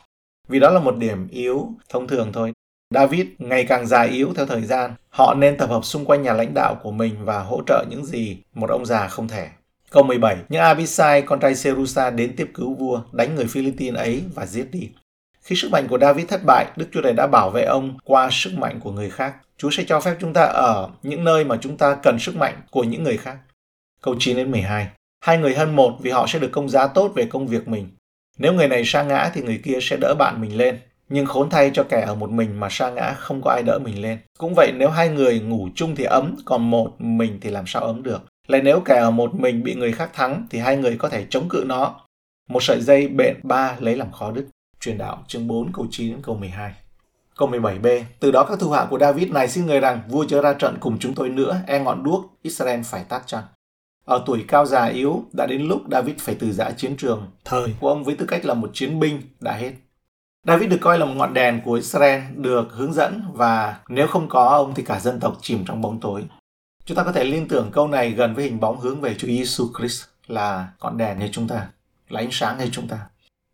Vì 0.49 0.61
đó 0.61 0.71
là 0.71 0.81
một 0.81 0.97
điểm 0.97 1.29
yếu 1.29 1.69
thông 1.89 2.09
thường 2.09 2.33
thôi. 2.33 2.53
David 2.95 3.27
ngày 3.39 3.65
càng 3.65 3.87
già 3.87 4.03
yếu 4.03 4.33
theo 4.37 4.47
thời 4.47 4.63
gian. 4.63 4.95
Họ 5.09 5.35
nên 5.35 5.57
tập 5.57 5.71
hợp 5.71 5.85
xung 5.85 6.05
quanh 6.05 6.23
nhà 6.23 6.33
lãnh 6.33 6.55
đạo 6.55 6.75
của 6.83 6.91
mình 6.91 7.25
và 7.25 7.39
hỗ 7.39 7.63
trợ 7.67 7.85
những 7.91 8.05
gì 8.05 8.39
một 8.55 8.71
ông 8.71 8.87
già 8.87 9.09
không 9.09 9.29
thể. 9.29 9.49
Câu 9.91 10.03
17. 10.03 10.37
Những 10.49 10.61
Abisai, 10.61 11.23
con 11.23 11.41
trai 11.41 11.55
Serusa 11.55 12.11
đến 12.11 12.37
tiếp 12.37 12.51
cứu 12.55 12.75
vua, 12.75 13.01
đánh 13.13 13.35
người 13.35 13.47
Philippines 13.47 13.99
ấy 13.99 14.25
và 14.35 14.47
giết 14.47 14.69
đi. 14.73 14.91
Khi 15.43 15.57
sức 15.57 15.69
mạnh 15.73 15.87
của 15.89 15.99
David 15.99 16.27
thất 16.27 16.41
bại, 16.47 16.67
Đức 16.77 16.87
Chúa 16.93 17.03
Trời 17.03 17.13
đã 17.13 17.27
bảo 17.27 17.51
vệ 17.51 17.65
ông 17.65 17.99
qua 18.05 18.29
sức 18.33 18.53
mạnh 18.59 18.81
của 18.81 18.93
người 18.93 19.11
khác. 19.11 19.35
Chúa 19.57 19.71
sẽ 19.71 19.85
cho 19.87 20.01
phép 20.01 20.17
chúng 20.21 20.33
ta 20.33 20.43
ở 20.43 20.91
những 21.03 21.25
nơi 21.25 21.45
mà 21.45 21.57
chúng 21.61 21.77
ta 21.77 21.97
cần 22.03 22.19
sức 22.19 22.37
mạnh 22.37 22.55
của 22.71 22.85
những 22.85 23.03
người 23.03 23.17
khác. 23.17 23.37
Câu 24.03 24.15
9 24.19 24.37
đến 24.37 24.51
12. 24.51 24.89
Hai 25.27 25.39
người 25.39 25.55
hơn 25.55 25.77
một 25.77 25.97
vì 26.01 26.11
họ 26.11 26.27
sẽ 26.27 26.39
được 26.39 26.49
công 26.53 26.69
giá 26.69 26.87
tốt 26.87 27.13
về 27.15 27.27
công 27.27 27.47
việc 27.47 27.69
mình. 27.69 27.89
Nếu 28.39 28.53
người 28.53 28.69
này 28.69 28.83
sa 28.85 29.03
ngã 29.03 29.31
thì 29.35 29.43
người 29.43 29.61
kia 29.65 29.79
sẽ 29.83 29.97
đỡ 30.01 30.15
bạn 30.19 30.41
mình 30.41 30.57
lên. 30.57 30.79
Nhưng 31.09 31.27
khốn 31.27 31.51
thay 31.51 31.71
cho 31.75 31.83
kẻ 31.89 32.01
ở 32.01 32.15
một 32.15 32.31
mình 32.31 32.61
mà 32.61 32.69
sa 32.71 32.91
ngã 32.91 33.15
không 33.19 33.43
có 33.43 33.51
ai 33.51 33.63
đỡ 33.63 33.79
mình 33.79 34.03
lên. 34.03 34.19
Cũng 34.39 34.55
vậy 34.57 34.73
nếu 34.77 34.91
hai 34.91 35.09
người 35.09 35.41
ngủ 35.41 35.69
chung 35.75 35.97
thì 35.97 36.05
ấm, 36.05 36.37
còn 36.45 36.71
một 36.71 36.93
mình 36.99 37.39
thì 37.41 37.51
làm 37.51 37.65
sao 37.67 37.83
ấm 37.83 38.03
được. 38.03 38.25
Lại 38.47 38.61
nếu 38.63 38.81
kẻ 38.81 38.99
ở 38.99 39.11
một 39.11 39.35
mình 39.35 39.63
bị 39.65 39.75
người 39.75 39.93
khác 39.93 40.11
thắng 40.13 40.47
thì 40.51 40.59
hai 40.59 40.77
người 40.77 40.97
có 40.99 41.09
thể 41.09 41.27
chống 41.31 41.49
cự 41.49 41.65
nó. 41.67 42.01
Một 42.49 42.63
sợi 42.63 42.81
dây 42.81 43.09
bện 43.09 43.37
ba 43.43 43.77
lấy 43.79 43.97
làm 43.97 44.13
khó 44.13 44.31
đứt. 44.31 44.47
Truyền 44.81 44.99
đạo 44.99 45.25
chương 45.29 45.47
4 45.47 45.73
câu 45.73 45.87
9 45.91 46.11
đến 46.11 46.23
câu 46.23 46.35
12. 46.35 46.73
Câu 47.37 47.51
17b. 47.51 48.03
Từ 48.21 48.31
đó 48.31 48.45
các 48.45 48.59
thu 48.61 48.71
hạ 48.71 48.87
của 48.91 48.99
David 48.99 49.31
này 49.31 49.49
xin 49.49 49.67
người 49.67 49.81
rằng 49.81 50.01
vua 50.09 50.25
chớ 50.29 50.43
ra 50.43 50.53
trận 50.53 50.77
cùng 50.81 50.99
chúng 50.99 51.15
tôi 51.15 51.29
nữa, 51.29 51.57
e 51.67 51.79
ngọn 51.79 52.03
đuốc, 52.03 52.39
Israel 52.43 52.81
phải 52.83 53.05
tắt 53.09 53.23
chăng. 53.27 53.43
Ở 54.07 54.23
tuổi 54.27 54.45
cao 54.49 54.67
già 54.67 54.85
yếu, 54.85 55.25
đã 55.33 55.47
đến 55.47 55.63
lúc 55.63 55.83
David 55.91 56.17
phải 56.19 56.37
từ 56.39 56.53
giã 56.53 56.71
chiến 56.71 56.97
trường. 56.97 57.27
Thời 57.45 57.75
của 57.81 57.89
ông 57.89 58.05
với 58.05 58.17
tư 58.17 58.27
cách 58.27 58.45
là 58.45 58.55
một 58.55 58.71
chiến 58.73 59.01
binh 59.01 59.23
đã 59.41 59.53
hết. 59.53 59.73
David 60.47 60.71
được 60.71 60.79
coi 60.81 60.99
là 60.99 61.05
một 61.05 61.15
ngọn 61.17 61.35
đèn 61.35 61.61
của 61.65 61.73
Israel 61.73 62.23
được 62.35 62.69
hướng 62.73 62.93
dẫn 62.93 63.23
và 63.33 63.81
nếu 63.89 64.07
không 64.07 64.29
có 64.29 64.49
ông 64.49 64.75
thì 64.75 64.83
cả 64.83 65.01
dân 65.01 65.21
tộc 65.21 65.37
chìm 65.41 65.65
trong 65.67 65.83
bóng 65.83 66.01
tối. 66.01 66.25
Chúng 66.85 66.97
ta 66.97 67.03
có 67.05 67.13
thể 67.13 67.25
liên 67.25 67.49
tưởng 67.49 67.71
câu 67.73 67.89
này 67.89 68.11
gần 68.11 68.35
với 68.35 68.45
hình 68.45 68.61
bóng 68.61 68.81
hướng 68.81 69.01
về 69.01 69.15
Chúa 69.15 69.29
Giêsu 69.29 69.69
Christ 69.79 70.05
là 70.27 70.69
ngọn 70.81 70.99
đèn 70.99 71.19
như 71.19 71.29
chúng 71.33 71.49
ta, 71.49 71.69
là 72.09 72.21
ánh 72.21 72.31
sáng 72.33 72.59
như 72.59 72.69
chúng 72.73 72.89
ta. 72.89 72.99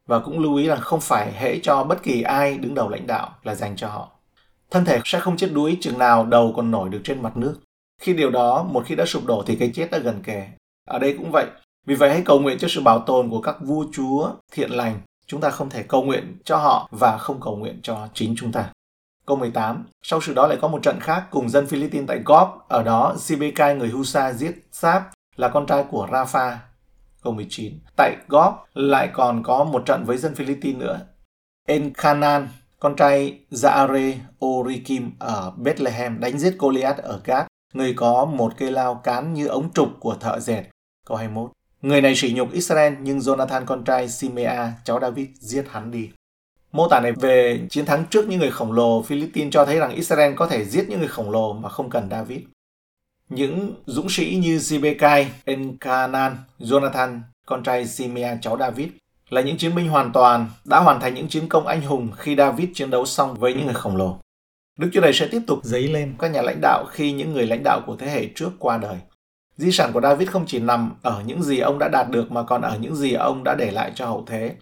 Và 0.07 0.19
cũng 0.19 0.39
lưu 0.39 0.57
ý 0.57 0.67
là 0.67 0.77
không 0.77 1.01
phải 1.01 1.33
hễ 1.33 1.59
cho 1.63 1.85
bất 1.85 2.03
kỳ 2.03 2.23
ai 2.23 2.59
đứng 2.59 2.75
đầu 2.75 2.89
lãnh 2.89 3.07
đạo 3.07 3.31
là 3.45 3.55
dành 3.55 3.77
cho 3.77 3.89
họ. 3.89 4.11
Thân 4.71 4.85
thể 4.85 5.01
sẽ 5.05 5.21
không 5.21 5.37
chết 5.37 5.51
đuối 5.53 5.79
chừng 5.81 5.99
nào 5.99 6.27
đầu 6.27 6.53
còn 6.57 6.71
nổi 6.71 6.89
được 6.89 7.01
trên 7.05 7.23
mặt 7.23 7.37
nước. 7.37 7.55
Khi 8.03 8.13
điều 8.13 8.31
đó, 8.31 8.63
một 8.63 8.83
khi 8.87 8.95
đã 8.95 9.05
sụp 9.07 9.27
đổ 9.27 9.43
thì 9.47 9.57
cái 9.57 9.71
chết 9.75 9.91
đã 9.91 9.99
gần 9.99 10.23
kề. 10.23 10.49
Ở 10.89 10.99
đây 10.99 11.15
cũng 11.19 11.31
vậy. 11.31 11.47
Vì 11.87 11.95
vậy 11.95 12.11
hãy 12.11 12.23
cầu 12.25 12.41
nguyện 12.41 12.59
cho 12.59 12.69
sự 12.69 12.81
bảo 12.81 12.99
tồn 12.99 13.31
của 13.31 13.41
các 13.41 13.57
vua 13.61 13.87
chúa 13.93 14.31
thiện 14.53 14.71
lành. 14.71 15.01
Chúng 15.27 15.41
ta 15.41 15.51
không 15.51 15.71
thể 15.71 15.83
cầu 15.83 16.03
nguyện 16.03 16.37
cho 16.45 16.57
họ 16.57 16.89
và 16.91 17.19
không 17.19 17.41
cầu 17.41 17.57
nguyện 17.57 17.81
cho 17.83 18.09
chính 18.15 18.35
chúng 18.37 18.53
ta. 18.53 18.73
Câu 19.27 19.37
18. 19.37 19.85
Sau 20.03 20.21
sự 20.21 20.35
đó 20.35 20.47
lại 20.47 20.59
có 20.61 20.69
một 20.69 20.83
trận 20.83 21.01
khác 21.01 21.25
cùng 21.31 21.49
dân 21.49 21.67
Philippines 21.67 22.09
tại 22.09 22.21
Gob. 22.25 22.49
Ở 22.69 22.83
đó, 22.83 23.15
Sibekai 23.19 23.75
người 23.75 23.89
Husa 23.89 24.33
giết 24.33 24.67
Sáp 24.73 25.03
là 25.37 25.49
con 25.49 25.67
trai 25.67 25.85
của 25.91 26.09
rafa 26.11 26.57
Câu 27.23 27.33
19. 27.33 27.73
Tại 27.97 28.17
Gob 28.29 28.55
lại 28.75 29.09
còn 29.13 29.43
có 29.43 29.65
một 29.65 29.83
trận 29.87 30.05
với 30.05 30.17
dân 30.17 30.35
Philippines 30.35 30.81
nữa. 30.81 31.01
Enkanan, 31.69 32.49
con 32.79 32.97
trai 32.97 33.39
Zaare 33.51 34.15
Orikim 34.47 35.11
ở 35.19 35.53
Bethlehem 35.57 36.21
đánh 36.21 36.39
giết 36.39 36.57
Goliath 36.59 36.99
ở 36.99 37.21
Gad 37.25 37.47
người 37.73 37.95
có 37.95 38.25
một 38.25 38.53
cây 38.59 38.71
lao 38.71 38.95
cán 38.95 39.35
như 39.35 39.47
ống 39.47 39.73
trục 39.73 39.89
của 40.01 40.15
thợ 40.15 40.41
dệt. 40.41 40.63
Câu 41.07 41.17
21. 41.17 41.51
Người 41.83 42.01
này 42.01 42.17
sỉ 42.17 42.33
nhục 42.33 42.53
Israel 42.53 42.95
nhưng 43.01 43.19
Jonathan 43.19 43.65
con 43.65 43.85
trai 43.85 44.09
Simea, 44.09 44.73
cháu 44.85 45.01
David, 45.01 45.29
giết 45.41 45.65
hắn 45.71 45.91
đi. 45.91 46.11
Mô 46.73 46.89
tả 46.89 47.01
này 47.01 47.13
về 47.13 47.61
chiến 47.71 47.85
thắng 47.85 48.05
trước 48.11 48.29
những 48.29 48.41
người 48.41 48.51
khổng 48.51 48.73
lồ 48.73 49.03
Philippines 49.03 49.53
cho 49.53 49.65
thấy 49.65 49.79
rằng 49.79 49.95
Israel 49.95 50.35
có 50.35 50.47
thể 50.47 50.65
giết 50.65 50.89
những 50.89 50.99
người 50.99 51.09
khổng 51.09 51.31
lồ 51.31 51.53
mà 51.53 51.69
không 51.69 51.91
cần 51.91 52.11
David. 52.11 52.41
Những 53.29 53.75
dũng 53.87 54.09
sĩ 54.11 54.39
như 54.43 54.59
Sibekai, 54.59 55.31
Enkanan, 55.45 56.37
Jonathan, 56.61 57.21
con 57.47 57.63
trai 57.63 57.87
Simea, 57.87 58.39
cháu 58.41 58.59
David 58.59 58.89
là 59.33 59.41
những 59.41 59.57
chiến 59.57 59.75
binh 59.75 59.89
hoàn 59.89 60.13
toàn 60.13 60.47
đã 60.65 60.81
hoàn 60.81 61.01
thành 61.01 61.15
những 61.15 61.29
chiến 61.29 61.49
công 61.49 61.67
anh 61.67 61.83
hùng 61.83 62.09
khi 62.17 62.37
David 62.37 62.69
chiến 62.75 62.91
đấu 62.91 63.07
xong 63.07 63.35
với 63.35 63.55
những 63.55 63.65
người 63.65 63.75
khổng 63.75 63.97
lồ. 63.97 64.19
Đức 64.79 64.91
Chúa 64.93 65.01
Trời 65.01 65.13
sẽ 65.13 65.29
tiếp 65.31 65.43
tục 65.47 65.59
dấy 65.63 65.89
lên 65.89 66.15
các 66.19 66.29
nhà 66.29 66.43
lãnh 66.43 66.59
đạo 66.61 66.85
khi 66.91 67.13
những 67.13 67.33
người 67.33 67.47
lãnh 67.47 67.63
đạo 67.63 67.81
của 67.87 67.97
thế 67.97 68.11
hệ 68.11 68.29
trước 68.35 68.51
qua 68.59 68.79
đời. 68.79 68.97
Di 69.57 69.73
sản 69.73 69.93
của 69.93 70.01
David 70.01 70.29
không 70.29 70.45
chỉ 70.47 70.59
nằm 70.59 70.95
ở 71.03 71.23
những 71.27 71.43
gì 71.43 71.59
ông 71.59 71.79
đã 71.79 71.89
đạt 71.89 72.11
được 72.11 72.33
mà 72.33 72.43
còn 72.43 72.63
ở 72.63 72.79
những 72.81 72.97
gì 72.97 73.13
ông 73.13 73.45
đã 73.45 73.55
để 73.55 73.71
lại 73.71 73.93
cho 73.95 74.07
hậu 74.07 74.25
thế. 74.27 74.55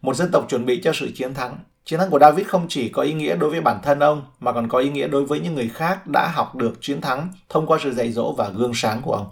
Một 0.00 0.16
dân 0.16 0.30
tộc 0.32 0.46
chuẩn 0.48 0.66
bị 0.66 0.80
cho 0.84 0.92
sự 0.94 1.10
chiến 1.14 1.34
thắng. 1.34 1.58
Chiến 1.84 1.98
thắng 1.98 2.10
của 2.10 2.18
David 2.18 2.46
không 2.46 2.66
chỉ 2.68 2.88
có 2.88 3.02
ý 3.02 3.12
nghĩa 3.12 3.36
đối 3.36 3.50
với 3.50 3.60
bản 3.60 3.78
thân 3.82 3.98
ông 3.98 4.22
mà 4.40 4.52
còn 4.52 4.68
có 4.68 4.78
ý 4.78 4.90
nghĩa 4.90 5.08
đối 5.08 5.24
với 5.24 5.40
những 5.40 5.54
người 5.54 5.68
khác 5.68 6.06
đã 6.06 6.28
học 6.34 6.56
được 6.56 6.78
chiến 6.80 7.00
thắng 7.00 7.28
thông 7.48 7.66
qua 7.66 7.78
sự 7.82 7.92
dạy 7.92 8.12
dỗ 8.12 8.32
và 8.32 8.48
gương 8.48 8.74
sáng 8.74 9.02
của 9.02 9.12
ông. 9.12 9.26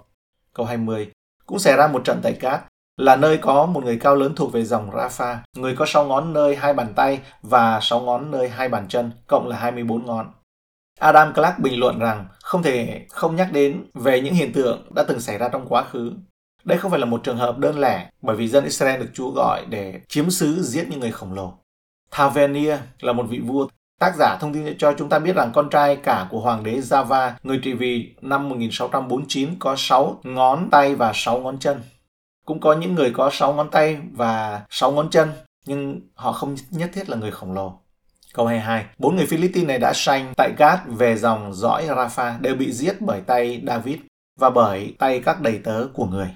Câu 0.54 0.66
20. 0.66 1.10
Cũng 1.46 1.58
xảy 1.58 1.76
ra 1.76 1.88
một 1.88 2.04
trận 2.04 2.20
tại 2.22 2.32
Cát, 2.32 2.60
là 3.00 3.16
nơi 3.16 3.38
có 3.38 3.66
một 3.66 3.84
người 3.84 3.96
cao 3.96 4.16
lớn 4.16 4.34
thuộc 4.36 4.52
về 4.52 4.64
dòng 4.64 4.90
Rafa, 4.90 5.36
người 5.56 5.76
có 5.76 5.86
6 5.86 6.04
ngón 6.04 6.32
nơi 6.32 6.56
hai 6.56 6.74
bàn 6.74 6.92
tay 6.96 7.20
và 7.42 7.80
6 7.82 8.00
ngón 8.00 8.30
nơi 8.30 8.48
hai 8.48 8.68
bàn 8.68 8.88
chân, 8.88 9.10
cộng 9.26 9.48
là 9.48 9.56
24 9.56 10.06
ngón. 10.06 10.32
Adam 10.98 11.34
Clark 11.34 11.58
bình 11.58 11.80
luận 11.80 11.98
rằng 11.98 12.26
không 12.42 12.62
thể 12.62 13.06
không 13.10 13.36
nhắc 13.36 13.52
đến 13.52 13.84
về 13.94 14.20
những 14.20 14.34
hiện 14.34 14.52
tượng 14.52 14.92
đã 14.94 15.02
từng 15.08 15.20
xảy 15.20 15.38
ra 15.38 15.48
trong 15.48 15.66
quá 15.68 15.84
khứ. 15.84 16.12
Đây 16.64 16.78
không 16.78 16.90
phải 16.90 17.00
là 17.00 17.06
một 17.06 17.20
trường 17.24 17.36
hợp 17.36 17.58
đơn 17.58 17.78
lẻ 17.78 18.10
bởi 18.22 18.36
vì 18.36 18.48
dân 18.48 18.64
Israel 18.64 19.00
được 19.00 19.10
Chúa 19.14 19.30
gọi 19.30 19.66
để 19.68 20.00
chiếm 20.08 20.30
xứ 20.30 20.62
giết 20.62 20.88
những 20.88 21.00
người 21.00 21.12
khổng 21.12 21.34
lồ. 21.34 21.52
Tavernier 22.10 22.78
là 23.00 23.12
một 23.12 23.26
vị 23.28 23.38
vua. 23.38 23.68
Tác 24.00 24.16
giả 24.16 24.36
thông 24.40 24.54
tin 24.54 24.78
cho 24.78 24.94
chúng 24.98 25.08
ta 25.08 25.18
biết 25.18 25.36
rằng 25.36 25.50
con 25.54 25.70
trai 25.70 25.96
cả 25.96 26.26
của 26.30 26.40
hoàng 26.40 26.64
đế 26.64 26.80
Java, 26.80 27.32
người 27.42 27.60
trị 27.62 27.72
vì 27.72 28.14
năm 28.20 28.48
1649 28.48 29.48
có 29.58 29.74
6 29.78 30.20
ngón 30.22 30.70
tay 30.70 30.94
và 30.94 31.12
6 31.14 31.40
ngón 31.40 31.58
chân. 31.58 31.80
Cũng 32.44 32.60
có 32.60 32.72
những 32.72 32.94
người 32.94 33.10
có 33.14 33.30
6 33.32 33.52
ngón 33.52 33.70
tay 33.70 33.98
và 34.12 34.62
6 34.70 34.92
ngón 34.92 35.10
chân, 35.10 35.32
nhưng 35.66 36.00
họ 36.14 36.32
không 36.32 36.56
nhất 36.70 36.90
thiết 36.94 37.08
là 37.10 37.16
người 37.16 37.30
khổng 37.30 37.52
lồ. 37.52 37.78
Câu 38.34 38.46
22. 38.46 38.84
Bốn 38.98 39.16
người 39.16 39.26
Philippines 39.26 39.68
này 39.68 39.78
đã 39.78 39.92
sanh 39.94 40.32
tại 40.36 40.52
Gad 40.58 40.78
về 40.86 41.16
dòng 41.16 41.54
dõi 41.54 41.86
Rafa 41.86 42.40
đều 42.40 42.54
bị 42.54 42.72
giết 42.72 43.00
bởi 43.00 43.20
tay 43.20 43.62
David 43.66 43.96
và 44.38 44.50
bởi 44.50 44.94
tay 44.98 45.20
các 45.24 45.40
đầy 45.40 45.60
tớ 45.64 45.86
của 45.94 46.06
người. 46.06 46.28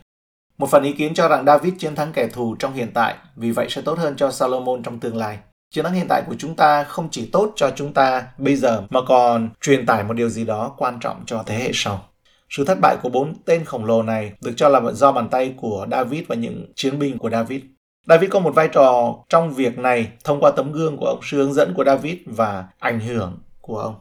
Một 0.59 0.71
phần 0.71 0.83
ý 0.83 0.93
kiến 0.93 1.15
cho 1.15 1.29
rằng 1.29 1.45
David 1.47 1.75
chiến 1.79 1.95
thắng 1.95 2.13
kẻ 2.13 2.29
thù 2.29 2.57
trong 2.59 2.75
hiện 2.75 2.91
tại, 2.95 3.15
vì 3.37 3.51
vậy 3.51 3.67
sẽ 3.71 3.83
tốt 3.83 3.99
hơn 3.99 4.17
cho 4.17 4.31
Salomon 4.31 4.83
trong 4.83 5.01
tương 5.01 5.17
lai. 5.17 5.39
Chiến 5.71 5.85
thắng 5.85 5.95
hiện 5.95 6.07
tại 6.09 6.23
của 6.27 6.35
chúng 6.39 6.57
ta 6.57 6.85
không 6.85 7.09
chỉ 7.11 7.29
tốt 7.33 7.53
cho 7.57 7.71
chúng 7.77 7.93
ta 7.93 8.27
bây 8.39 8.57
giờ 8.57 8.83
mà 8.91 9.01
còn 9.09 9.49
truyền 9.61 9.87
tải 9.87 10.05
một 10.05 10.15
điều 10.15 10.29
gì 10.29 10.45
đó 10.45 10.75
quan 10.77 10.99
trọng 11.01 11.23
cho 11.27 11.43
thế 11.47 11.55
hệ 11.55 11.71
sau. 11.75 12.09
Sự 12.51 12.65
thất 12.65 12.79
bại 12.81 12.97
của 13.03 13.09
bốn 13.09 13.35
tên 13.45 13.65
khổng 13.65 13.85
lồ 13.85 14.03
này 14.03 14.33
được 14.41 14.53
cho 14.57 14.69
là 14.69 14.81
do 14.93 15.13
bàn 15.13 15.29
tay 15.29 15.55
của 15.57 15.87
David 15.91 16.23
và 16.29 16.35
những 16.35 16.73
chiến 16.75 16.99
binh 16.99 17.19
của 17.19 17.31
David. 17.31 17.63
David 18.07 18.31
có 18.31 18.41
một 18.41 18.55
vai 18.55 18.69
trò 18.69 19.15
trong 19.29 19.55
việc 19.55 19.79
này 19.79 20.09
thông 20.25 20.41
qua 20.41 20.51
tấm 20.51 20.73
gương 20.73 20.97
của 20.97 21.07
ông, 21.07 21.19
sự 21.23 21.37
hướng 21.37 21.55
dẫn 21.55 21.75
của 21.75 21.85
David 21.85 22.17
và 22.27 22.65
ảnh 22.79 23.01
hưởng 23.01 23.39
của 23.61 23.79
ông. 23.79 23.95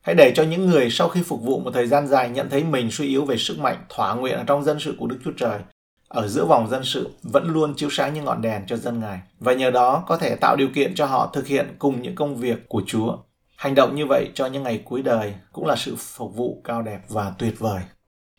Hãy 0.00 0.14
để 0.14 0.32
cho 0.34 0.42
những 0.42 0.66
người 0.66 0.90
sau 0.90 1.08
khi 1.08 1.22
phục 1.22 1.42
vụ 1.42 1.60
một 1.60 1.70
thời 1.74 1.86
gian 1.86 2.06
dài 2.06 2.30
nhận 2.30 2.50
thấy 2.50 2.64
mình 2.64 2.90
suy 2.90 3.08
yếu 3.08 3.24
về 3.24 3.36
sức 3.36 3.58
mạnh, 3.58 3.76
thỏa 3.88 4.14
nguyện 4.14 4.36
ở 4.36 4.44
trong 4.46 4.64
dân 4.64 4.80
sự 4.80 4.94
của 4.98 5.06
Đức 5.06 5.18
Chúa 5.24 5.32
Trời, 5.36 5.60
ở 6.08 6.28
giữa 6.28 6.44
vòng 6.44 6.68
dân 6.68 6.84
sự 6.84 7.10
vẫn 7.22 7.48
luôn 7.48 7.74
chiếu 7.76 7.90
sáng 7.90 8.14
như 8.14 8.22
ngọn 8.22 8.42
đèn 8.42 8.62
cho 8.66 8.76
dân 8.76 9.00
Ngài 9.00 9.20
và 9.40 9.52
nhờ 9.52 9.70
đó 9.70 10.04
có 10.06 10.16
thể 10.16 10.36
tạo 10.36 10.56
điều 10.56 10.68
kiện 10.74 10.94
cho 10.94 11.06
họ 11.06 11.30
thực 11.32 11.46
hiện 11.46 11.76
cùng 11.78 12.02
những 12.02 12.14
công 12.14 12.36
việc 12.36 12.68
của 12.68 12.82
Chúa. 12.86 13.16
Hành 13.62 13.74
động 13.74 13.94
như 13.94 14.06
vậy 14.06 14.30
cho 14.34 14.46
những 14.46 14.62
ngày 14.62 14.82
cuối 14.84 15.02
đời 15.02 15.34
cũng 15.52 15.66
là 15.66 15.76
sự 15.76 15.96
phục 15.96 16.34
vụ 16.34 16.60
cao 16.64 16.82
đẹp 16.82 17.00
và 17.08 17.34
tuyệt 17.38 17.54
vời, 17.58 17.82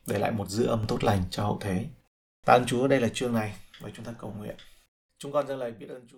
để 0.07 0.19
lại 0.19 0.31
một 0.31 0.49
dư 0.49 0.65
âm 0.65 0.85
tốt 0.87 1.03
lành 1.03 1.23
cho 1.29 1.43
hậu 1.43 1.57
thế. 1.61 1.85
Tạ 2.45 2.53
ơn 2.53 2.65
Chúa 2.65 2.87
đây 2.87 3.01
là 3.01 3.07
chương 3.13 3.33
này 3.33 3.55
và 3.81 3.89
chúng 3.93 4.05
ta 4.05 4.13
cầu 4.19 4.33
nguyện. 4.37 4.55
Chúng 5.17 5.31
con 5.31 5.47
dâng 5.47 5.59
lời 5.59 5.71
biết 5.71 5.89
ơn 5.89 6.01
Chúa. 6.01 6.11